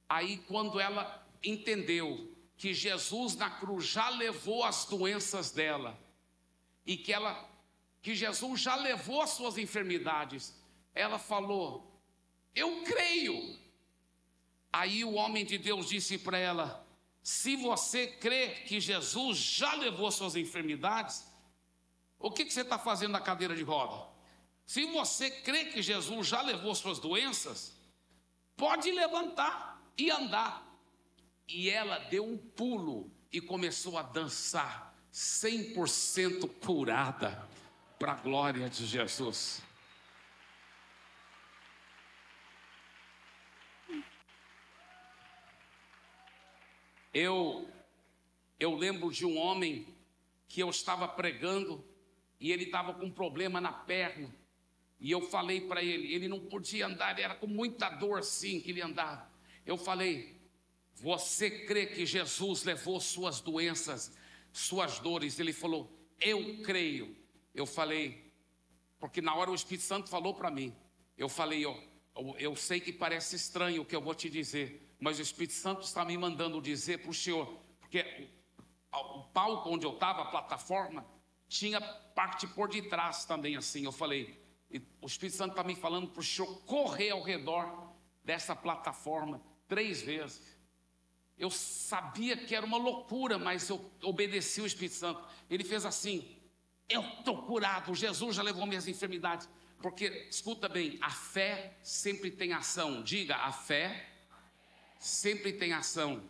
Aí, 0.10 0.40
quando 0.40 0.78
ela 0.78 1.26
entendeu 1.42 2.36
que 2.58 2.74
Jesus 2.74 3.34
na 3.38 3.50
cruz 3.50 3.86
já 3.86 4.10
levou 4.10 4.66
as 4.66 4.84
doenças 4.84 5.52
dela 5.52 5.98
e 6.86 6.98
que 6.98 7.14
ela 7.14 7.50
que 8.02 8.14
Jesus 8.14 8.60
já 8.60 8.76
levou 8.76 9.22
as 9.22 9.30
suas 9.30 9.58
enfermidades, 9.58 10.54
ela 10.94 11.18
falou: 11.18 12.02
"Eu 12.54 12.84
creio". 12.84 13.58
Aí 14.72 15.06
o 15.06 15.14
homem 15.14 15.46
de 15.46 15.58
Deus 15.58 15.88
disse 15.88 16.18
para 16.18 16.38
ela: 16.38 16.86
"Se 17.22 17.56
você 17.56 18.08
crê 18.08 18.50
que 18.50 18.80
Jesus 18.80 19.38
já 19.38 19.74
levou 19.76 20.08
as 20.08 20.16
suas 20.16 20.36
enfermidades, 20.36 21.26
o 22.20 22.32
que, 22.32 22.46
que 22.46 22.54
você 22.54 22.62
está 22.62 22.80
fazendo 22.80 23.12
na 23.12 23.22
cadeira 23.22 23.56
de 23.56 23.64
roda? 23.64 24.14
Se 24.66 24.86
você 24.88 25.30
crê 25.30 25.66
que 25.66 25.82
Jesus 25.82 26.28
já 26.28 26.42
levou 26.42 26.74
suas 26.74 27.00
doenças, 27.00 27.78
pode 28.56 28.92
levantar 28.92 29.82
e 29.98 30.10
andar. 30.10 30.66
E 31.48 31.70
ela 31.70 32.00
deu 32.00 32.26
um 32.26 32.38
pulo 32.38 33.12
e 33.32 33.42
começou 33.42 33.98
a 33.98 34.04
dançar, 34.04 34.93
100% 35.14 36.50
curada, 36.60 37.48
para 38.00 38.14
a 38.14 38.16
glória 38.16 38.68
de 38.68 38.86
Jesus. 38.86 39.62
Eu, 47.14 47.70
eu 48.60 48.76
lembro 48.76 49.12
de 49.12 49.24
um 49.24 49.38
homem 49.38 49.88
que 50.48 50.60
eu 50.60 50.70
estava 50.70 51.08
pregando 51.08 51.86
e 52.40 52.52
ele 52.52 52.64
estava 52.64 52.94
com 52.94 53.06
um 53.06 53.12
problema 53.12 53.62
na 53.62 53.72
perna. 53.72 54.34
E 55.00 55.12
eu 55.12 55.22
falei 55.30 55.62
para 55.62 55.84
ele, 55.84 56.12
ele 56.12 56.28
não 56.28 56.40
podia 56.40 56.88
andar, 56.88 57.20
era 57.20 57.36
com 57.36 57.46
muita 57.46 57.88
dor 57.90 58.20
assim 58.20 58.60
que 58.60 58.72
ele 58.72 58.82
andava. 58.82 59.30
Eu 59.64 59.78
falei, 59.78 60.42
você 60.96 61.66
crê 61.66 61.86
que 61.86 62.06
Jesus 62.06 62.64
levou 62.64 63.00
suas 63.00 63.40
doenças, 63.40 64.18
suas 64.54 65.00
dores? 65.00 65.40
Ele 65.40 65.52
falou, 65.52 65.92
eu 66.22 66.62
creio. 66.64 67.18
Eu 67.54 67.66
falei, 67.66 68.32
porque 69.00 69.22
na 69.22 69.36
hora 69.36 69.52
o 69.52 69.56
Espírito 69.56 69.84
Santo 69.84 70.10
falou 70.10 70.34
para 70.34 70.50
mim. 70.50 70.74
Eu 71.18 71.28
falei, 71.28 71.66
ó, 71.66 71.76
eu, 72.16 72.36
eu 72.40 72.56
sei 72.56 72.80
que 72.80 72.94
parece 72.94 73.36
estranho 73.36 73.82
o 73.82 73.86
que 73.86 73.96
eu 73.96 74.02
vou 74.02 74.16
te 74.16 74.30
dizer, 74.30 74.96
mas 75.00 75.20
o 75.20 75.22
Espírito 75.22 75.54
Santo 75.54 75.82
está 75.82 76.06
me 76.06 76.18
mandando 76.18 76.62
dizer 76.62 77.00
para 77.00 77.12
o 77.12 77.14
Senhor, 77.14 77.60
porque 77.82 78.30
o 78.92 79.24
palco 79.24 79.70
onde 79.70 79.86
eu 79.86 79.94
estava, 79.94 80.22
a 80.22 80.26
plataforma, 80.26 81.06
tinha 81.48 81.82
parte 81.82 82.48
por 82.48 82.70
detrás 82.70 83.26
também 83.26 83.56
assim. 83.56 83.84
Eu 83.84 83.92
falei, 83.92 84.42
o 85.02 85.06
Espírito 85.06 85.38
Santo 85.38 85.52
está 85.52 85.64
me 85.64 85.76
falando 85.76 86.08
para 86.08 86.20
o 86.20 86.24
senhor 86.24 86.62
correr 86.66 87.12
ao 87.12 87.22
redor 87.22 87.94
dessa 88.24 88.56
plataforma 88.56 89.42
três 89.68 90.02
vezes. 90.02 90.53
Eu 91.38 91.50
sabia 91.50 92.38
que 92.38 92.56
era 92.56 92.66
uma 92.66 92.78
loucura, 92.78 93.38
mas 93.38 93.68
eu 93.70 93.92
obedeci 94.04 94.62
o 94.62 94.66
Espírito 94.66 94.96
Santo. 94.96 95.24
Ele 95.50 95.64
fez 95.64 95.86
assim: 95.86 96.38
Eu 96.88 97.02
estou 97.02 97.44
curado, 97.44 97.94
Jesus 97.96 98.36
já 98.36 98.44
levou 98.44 98.66
minhas 98.66 98.88
enfermidades. 98.88 99.50
Porque, 99.82 100.28
escuta 100.30 100.70
bem, 100.70 100.98
a 101.02 101.10
fé 101.10 101.78
sempre 101.84 102.32
tem 102.32 102.54
ação. 102.54 103.04
Diga, 103.04 103.36
a 103.36 103.52
fé 103.52 104.10
sempre 104.98 105.52
tem 105.52 105.74
ação. 105.74 106.24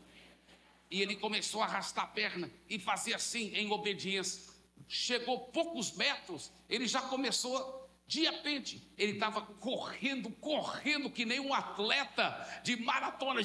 E 0.89 1.01
ele 1.01 1.16
começou 1.16 1.62
a 1.62 1.66
arrastar 1.66 2.06
a 2.06 2.08
perna 2.08 2.49
e 2.70 2.80
fazer 2.80 3.14
assim, 3.14 3.54
em 3.54 3.72
obediência. 3.72 4.51
Chegou 4.88 5.39
poucos 5.47 5.91
metros, 5.93 6.51
ele 6.70 6.88
já 6.88 7.01
começou 7.01 7.82
de 8.06 8.22
repente, 8.22 8.86
ele 8.97 9.14
estava 9.14 9.41
correndo, 9.41 10.30
correndo, 10.30 11.10
que 11.10 11.26
nem 11.26 11.39
um 11.39 11.54
atleta 11.54 12.62
de 12.64 12.76
maratona, 12.76 13.41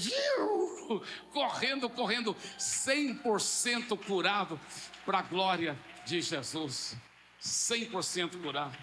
correndo, 1.33 1.89
correndo, 1.89 2.35
100% 2.59 3.99
curado, 4.05 4.61
para 5.07 5.21
a 5.21 5.23
glória 5.23 5.79
de 6.05 6.21
Jesus. 6.21 6.97
100% 7.41 8.43
curado. 8.43 8.77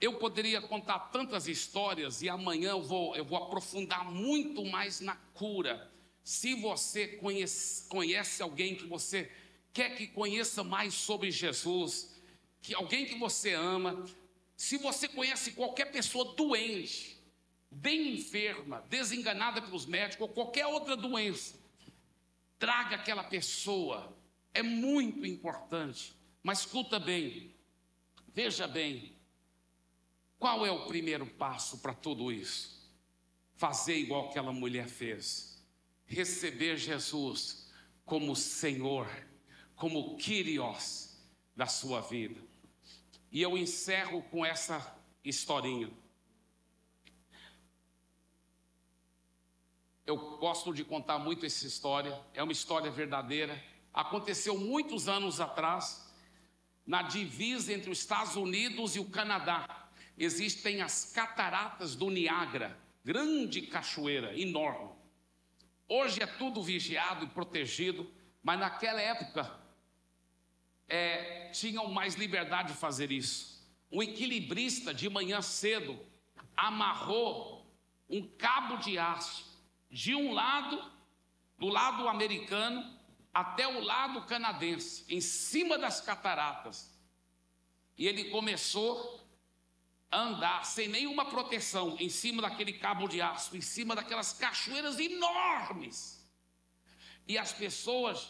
Eu 0.00 0.14
poderia 0.14 0.62
contar 0.62 0.98
tantas 1.10 1.46
histórias 1.46 2.22
e 2.22 2.28
amanhã 2.28 2.70
eu 2.70 2.82
vou, 2.82 3.14
eu 3.14 3.24
vou 3.24 3.36
aprofundar 3.36 4.10
muito 4.10 4.64
mais 4.64 5.00
na 5.00 5.14
cura. 5.34 5.92
Se 6.24 6.54
você 6.54 7.06
conhece, 7.06 7.86
conhece 7.88 8.42
alguém 8.42 8.74
que 8.74 8.86
você 8.86 9.30
quer 9.72 9.94
que 9.96 10.06
conheça 10.06 10.64
mais 10.64 10.94
sobre 10.94 11.30
Jesus, 11.30 12.09
que 12.60 12.74
alguém 12.74 13.06
que 13.06 13.18
você 13.18 13.54
ama, 13.54 14.04
se 14.56 14.76
você 14.76 15.08
conhece 15.08 15.52
qualquer 15.52 15.86
pessoa 15.86 16.34
doente, 16.34 17.18
bem 17.70 18.14
enferma, 18.14 18.84
desenganada 18.88 19.62
pelos 19.62 19.86
médicos 19.86 20.28
ou 20.28 20.34
qualquer 20.34 20.66
outra 20.66 20.96
doença, 20.96 21.58
traga 22.58 22.96
aquela 22.96 23.24
pessoa. 23.24 24.14
É 24.52 24.62
muito 24.62 25.24
importante. 25.24 26.14
Mas 26.42 26.60
escuta 26.60 26.98
bem, 26.98 27.54
veja 28.34 28.66
bem, 28.66 29.16
qual 30.38 30.64
é 30.64 30.70
o 30.70 30.86
primeiro 30.86 31.26
passo 31.26 31.78
para 31.78 31.94
tudo 31.94 32.32
isso? 32.32 32.90
Fazer 33.56 33.96
igual 33.96 34.28
aquela 34.28 34.52
mulher 34.52 34.88
fez. 34.88 35.62
Receber 36.06 36.76
Jesus 36.76 37.70
como 38.04 38.34
Senhor, 38.34 39.08
como 39.76 40.16
Kyrios 40.16 41.18
da 41.54 41.66
sua 41.66 42.00
vida. 42.00 42.49
E 43.30 43.40
eu 43.40 43.56
encerro 43.56 44.22
com 44.24 44.44
essa 44.44 44.96
historinha. 45.24 45.90
Eu 50.04 50.38
gosto 50.38 50.74
de 50.74 50.84
contar 50.84 51.18
muito 51.18 51.46
essa 51.46 51.66
história, 51.66 52.20
é 52.34 52.42
uma 52.42 52.50
história 52.50 52.90
verdadeira. 52.90 53.62
Aconteceu 53.94 54.58
muitos 54.58 55.08
anos 55.08 55.40
atrás, 55.40 56.12
na 56.84 57.02
divisa 57.02 57.72
entre 57.72 57.90
os 57.90 58.00
Estados 58.00 58.34
Unidos 58.34 58.96
e 58.96 58.98
o 58.98 59.08
Canadá. 59.08 59.88
Existem 60.18 60.82
as 60.82 61.12
cataratas 61.12 61.94
do 61.94 62.10
Niágara, 62.10 62.76
grande 63.04 63.62
cachoeira, 63.62 64.36
enorme. 64.36 64.90
Hoje 65.88 66.20
é 66.22 66.26
tudo 66.26 66.60
vigiado 66.62 67.24
e 67.24 67.28
protegido, 67.28 68.12
mas 68.42 68.58
naquela 68.58 69.00
época 69.00 69.60
é, 70.90 71.48
tinham 71.52 71.88
mais 71.88 72.16
liberdade 72.16 72.72
de 72.72 72.78
fazer 72.78 73.10
isso. 73.10 73.64
Um 73.90 74.02
equilibrista 74.02 74.92
de 74.92 75.08
manhã 75.08 75.40
cedo 75.40 75.98
amarrou 76.56 77.66
um 78.08 78.26
cabo 78.36 78.76
de 78.76 78.98
aço 78.98 79.48
de 79.90 80.14
um 80.14 80.32
lado, 80.32 80.84
do 81.58 81.68
lado 81.68 82.06
americano, 82.08 82.98
até 83.32 83.66
o 83.66 83.80
lado 83.80 84.22
canadense, 84.26 85.04
em 85.08 85.20
cima 85.20 85.78
das 85.78 86.00
cataratas. 86.00 86.98
E 87.96 88.06
ele 88.06 88.24
começou 88.30 89.20
andar 90.12 90.64
sem 90.64 90.88
nenhuma 90.88 91.24
proteção 91.26 91.96
em 92.00 92.08
cima 92.08 92.42
daquele 92.42 92.72
cabo 92.72 93.06
de 93.06 93.20
aço, 93.20 93.56
em 93.56 93.60
cima 93.60 93.94
daquelas 93.94 94.32
cachoeiras 94.32 94.98
enormes. 94.98 96.28
E 97.28 97.38
as 97.38 97.52
pessoas, 97.52 98.28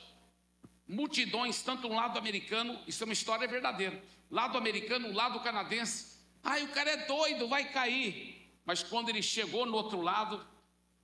multidões, 0.90 1.62
tanto 1.62 1.86
um 1.86 1.94
lado 1.94 2.18
americano, 2.18 2.78
isso 2.86 3.02
é 3.02 3.06
uma 3.06 3.12
história 3.12 3.46
verdadeira, 3.46 4.02
lado 4.28 4.58
americano, 4.58 5.12
lado 5.12 5.38
canadense. 5.40 6.18
Ai, 6.42 6.64
o 6.64 6.68
cara 6.68 6.90
é 6.90 7.06
doido, 7.06 7.46
vai 7.46 7.70
cair. 7.72 8.50
Mas 8.64 8.82
quando 8.82 9.08
ele 9.08 9.22
chegou 9.22 9.64
no 9.64 9.76
outro 9.76 10.00
lado, 10.00 10.44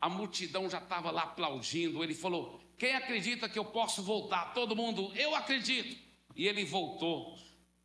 a 0.01 0.09
multidão 0.09 0.69
já 0.69 0.79
estava 0.79 1.11
lá 1.11 1.23
aplaudindo. 1.23 2.03
Ele 2.03 2.15
falou: 2.15 2.61
Quem 2.77 2.95
acredita 2.95 3.49
que 3.49 3.59
eu 3.59 3.65
posso 3.65 4.03
voltar? 4.03 4.53
Todo 4.55 4.75
mundo, 4.75 5.13
eu 5.15 5.35
acredito. 5.35 5.97
E 6.35 6.47
ele 6.47 6.65
voltou. 6.65 7.39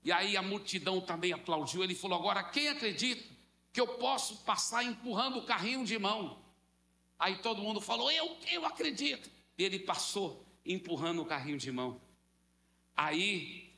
E 0.03 0.11
aí 0.11 0.35
a 0.35 0.41
multidão 0.41 0.99
também 1.01 1.31
aplaudiu. 1.33 1.83
Ele 1.83 1.95
falou: 1.95 2.17
Agora, 2.17 2.43
quem 2.43 2.69
acredita 2.69 3.23
que 3.71 3.79
eu 3.79 3.87
posso 3.87 4.37
passar 4.37 4.83
empurrando 4.83 5.39
o 5.39 5.45
carrinho 5.45 5.85
de 5.85 5.97
mão? 5.99 6.41
Aí 7.19 7.37
todo 7.37 7.61
mundo 7.61 7.79
falou: 7.79 8.11
Eu, 8.11 8.37
eu 8.51 8.65
acredito. 8.65 9.29
E 9.57 9.63
ele 9.63 9.79
passou 9.79 10.50
empurrando 10.65 11.21
o 11.21 11.25
carrinho 11.25 11.57
de 11.57 11.71
mão. 11.71 12.01
Aí 12.95 13.73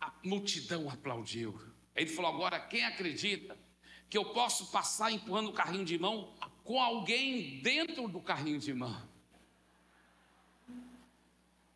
a 0.00 0.12
multidão 0.24 0.88
aplaudiu. 0.88 1.58
Ele 1.94 2.10
falou: 2.10 2.32
Agora, 2.32 2.58
quem 2.60 2.84
acredita 2.84 3.58
que 4.08 4.16
eu 4.16 4.26
posso 4.26 4.70
passar 4.70 5.10
empurrando 5.10 5.50
o 5.50 5.52
carrinho 5.52 5.84
de 5.84 5.98
mão 5.98 6.34
com 6.64 6.80
alguém 6.80 7.60
dentro 7.60 8.08
do 8.08 8.20
carrinho 8.20 8.58
de 8.58 8.72
mão? 8.72 9.08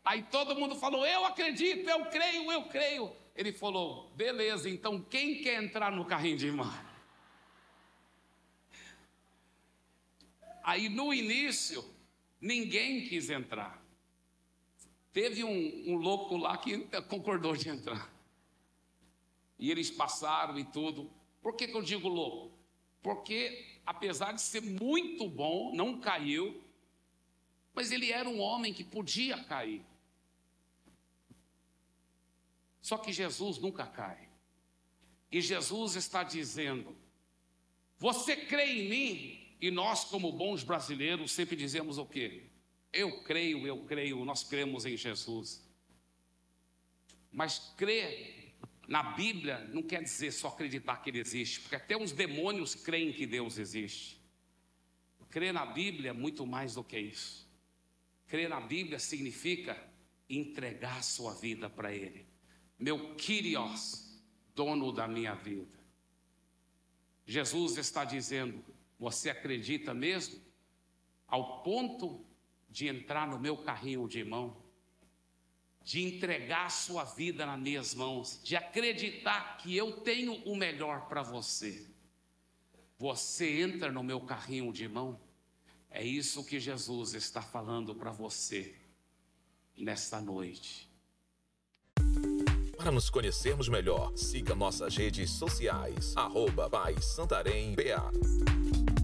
Aí 0.04 0.22
todo 0.24 0.54
mundo 0.54 0.76
falou: 0.76 1.06
Eu 1.06 1.24
acredito, 1.24 1.88
eu 1.88 2.06
creio, 2.06 2.50
eu 2.52 2.64
creio. 2.64 3.12
Ele 3.36 3.52
falou: 3.52 4.10
beleza, 4.16 4.68
então 4.68 5.02
quem 5.02 5.42
quer 5.42 5.62
entrar 5.62 5.92
no 5.92 6.04
carrinho 6.04 6.38
de 6.38 6.50
mão? 6.50 6.72
Aí 10.64 10.88
no 10.88 11.12
início, 11.12 11.84
ninguém 12.40 13.06
quis 13.06 13.28
entrar. 13.30 13.85
Teve 15.16 15.42
um, 15.42 15.94
um 15.94 15.96
louco 15.96 16.36
lá 16.36 16.58
que 16.58 16.76
concordou 17.08 17.56
de 17.56 17.70
entrar. 17.70 18.12
E 19.58 19.70
eles 19.70 19.90
passaram 19.90 20.58
e 20.58 20.64
tudo. 20.66 21.10
Por 21.40 21.56
que, 21.56 21.66
que 21.66 21.74
eu 21.74 21.80
digo 21.80 22.06
louco? 22.06 22.54
Porque, 23.02 23.78
apesar 23.86 24.32
de 24.32 24.42
ser 24.42 24.60
muito 24.60 25.26
bom, 25.26 25.74
não 25.74 25.98
caiu, 26.00 26.62
mas 27.72 27.90
ele 27.90 28.12
era 28.12 28.28
um 28.28 28.38
homem 28.38 28.74
que 28.74 28.84
podia 28.84 29.42
cair. 29.42 29.82
Só 32.82 32.98
que 32.98 33.10
Jesus 33.10 33.56
nunca 33.56 33.86
cai. 33.86 34.28
E 35.32 35.40
Jesus 35.40 35.96
está 35.96 36.24
dizendo: 36.24 36.94
Você 37.98 38.36
crê 38.36 38.66
em 38.66 38.90
mim? 38.90 39.56
E 39.62 39.70
nós, 39.70 40.04
como 40.04 40.30
bons 40.30 40.62
brasileiros, 40.62 41.32
sempre 41.32 41.56
dizemos 41.56 41.96
o 41.96 42.04
quê? 42.04 42.45
Eu 42.96 43.20
creio, 43.22 43.66
eu 43.66 43.84
creio, 43.84 44.24
nós 44.24 44.42
cremos 44.42 44.86
em 44.86 44.96
Jesus. 44.96 45.62
Mas 47.30 47.58
crer 47.76 48.54
na 48.88 49.02
Bíblia 49.02 49.58
não 49.72 49.82
quer 49.82 50.02
dizer 50.02 50.32
só 50.32 50.48
acreditar 50.48 50.96
que 50.96 51.10
Ele 51.10 51.20
existe, 51.20 51.60
porque 51.60 51.76
até 51.76 51.96
os 51.96 52.12
demônios 52.12 52.74
creem 52.74 53.12
que 53.12 53.26
Deus 53.26 53.58
existe. 53.58 54.20
Crer 55.28 55.52
na 55.52 55.66
Bíblia 55.66 56.10
é 56.10 56.14
muito 56.14 56.46
mais 56.46 56.74
do 56.74 56.84
que 56.84 56.98
isso. 56.98 57.46
Crer 58.28 58.48
na 58.48 58.60
Bíblia 58.60 58.98
significa 58.98 59.76
entregar 60.28 61.02
sua 61.02 61.34
vida 61.34 61.68
para 61.68 61.92
Ele 61.94 62.26
meu 62.78 63.14
Kyrios, 63.16 64.20
dono 64.54 64.92
da 64.92 65.08
minha 65.08 65.34
vida. 65.34 65.78
Jesus 67.24 67.76
está 67.76 68.04
dizendo: 68.04 68.62
Você 68.98 69.30
acredita 69.30 69.94
mesmo? 69.94 70.40
Ao 71.26 71.62
ponto 71.62 72.24
de 72.68 72.88
entrar 72.88 73.26
no 73.26 73.38
meu 73.38 73.56
carrinho 73.56 74.08
de 74.08 74.24
mão, 74.24 74.56
de 75.82 76.02
entregar 76.02 76.70
sua 76.70 77.04
vida 77.04 77.46
nas 77.46 77.60
minhas 77.60 77.94
mãos, 77.94 78.40
de 78.42 78.56
acreditar 78.56 79.58
que 79.58 79.76
eu 79.76 80.00
tenho 80.00 80.34
o 80.44 80.56
melhor 80.56 81.08
para 81.08 81.22
você. 81.22 81.86
Você 82.98 83.60
entra 83.60 83.92
no 83.92 84.02
meu 84.02 84.20
carrinho 84.20 84.72
de 84.72 84.88
mão? 84.88 85.20
É 85.90 86.04
isso 86.04 86.44
que 86.44 86.58
Jesus 86.58 87.14
está 87.14 87.40
falando 87.40 87.94
para 87.94 88.10
você 88.10 88.74
nesta 89.76 90.20
noite. 90.20 90.90
Para 92.76 92.90
nos 92.90 93.08
conhecermos 93.08 93.68
melhor, 93.68 94.16
siga 94.16 94.54
nossas 94.54 94.96
redes 94.96 95.30
sociais, 95.30 96.16
arroba 96.16 96.70
Santarém 97.00 97.74
BA. 97.74 98.95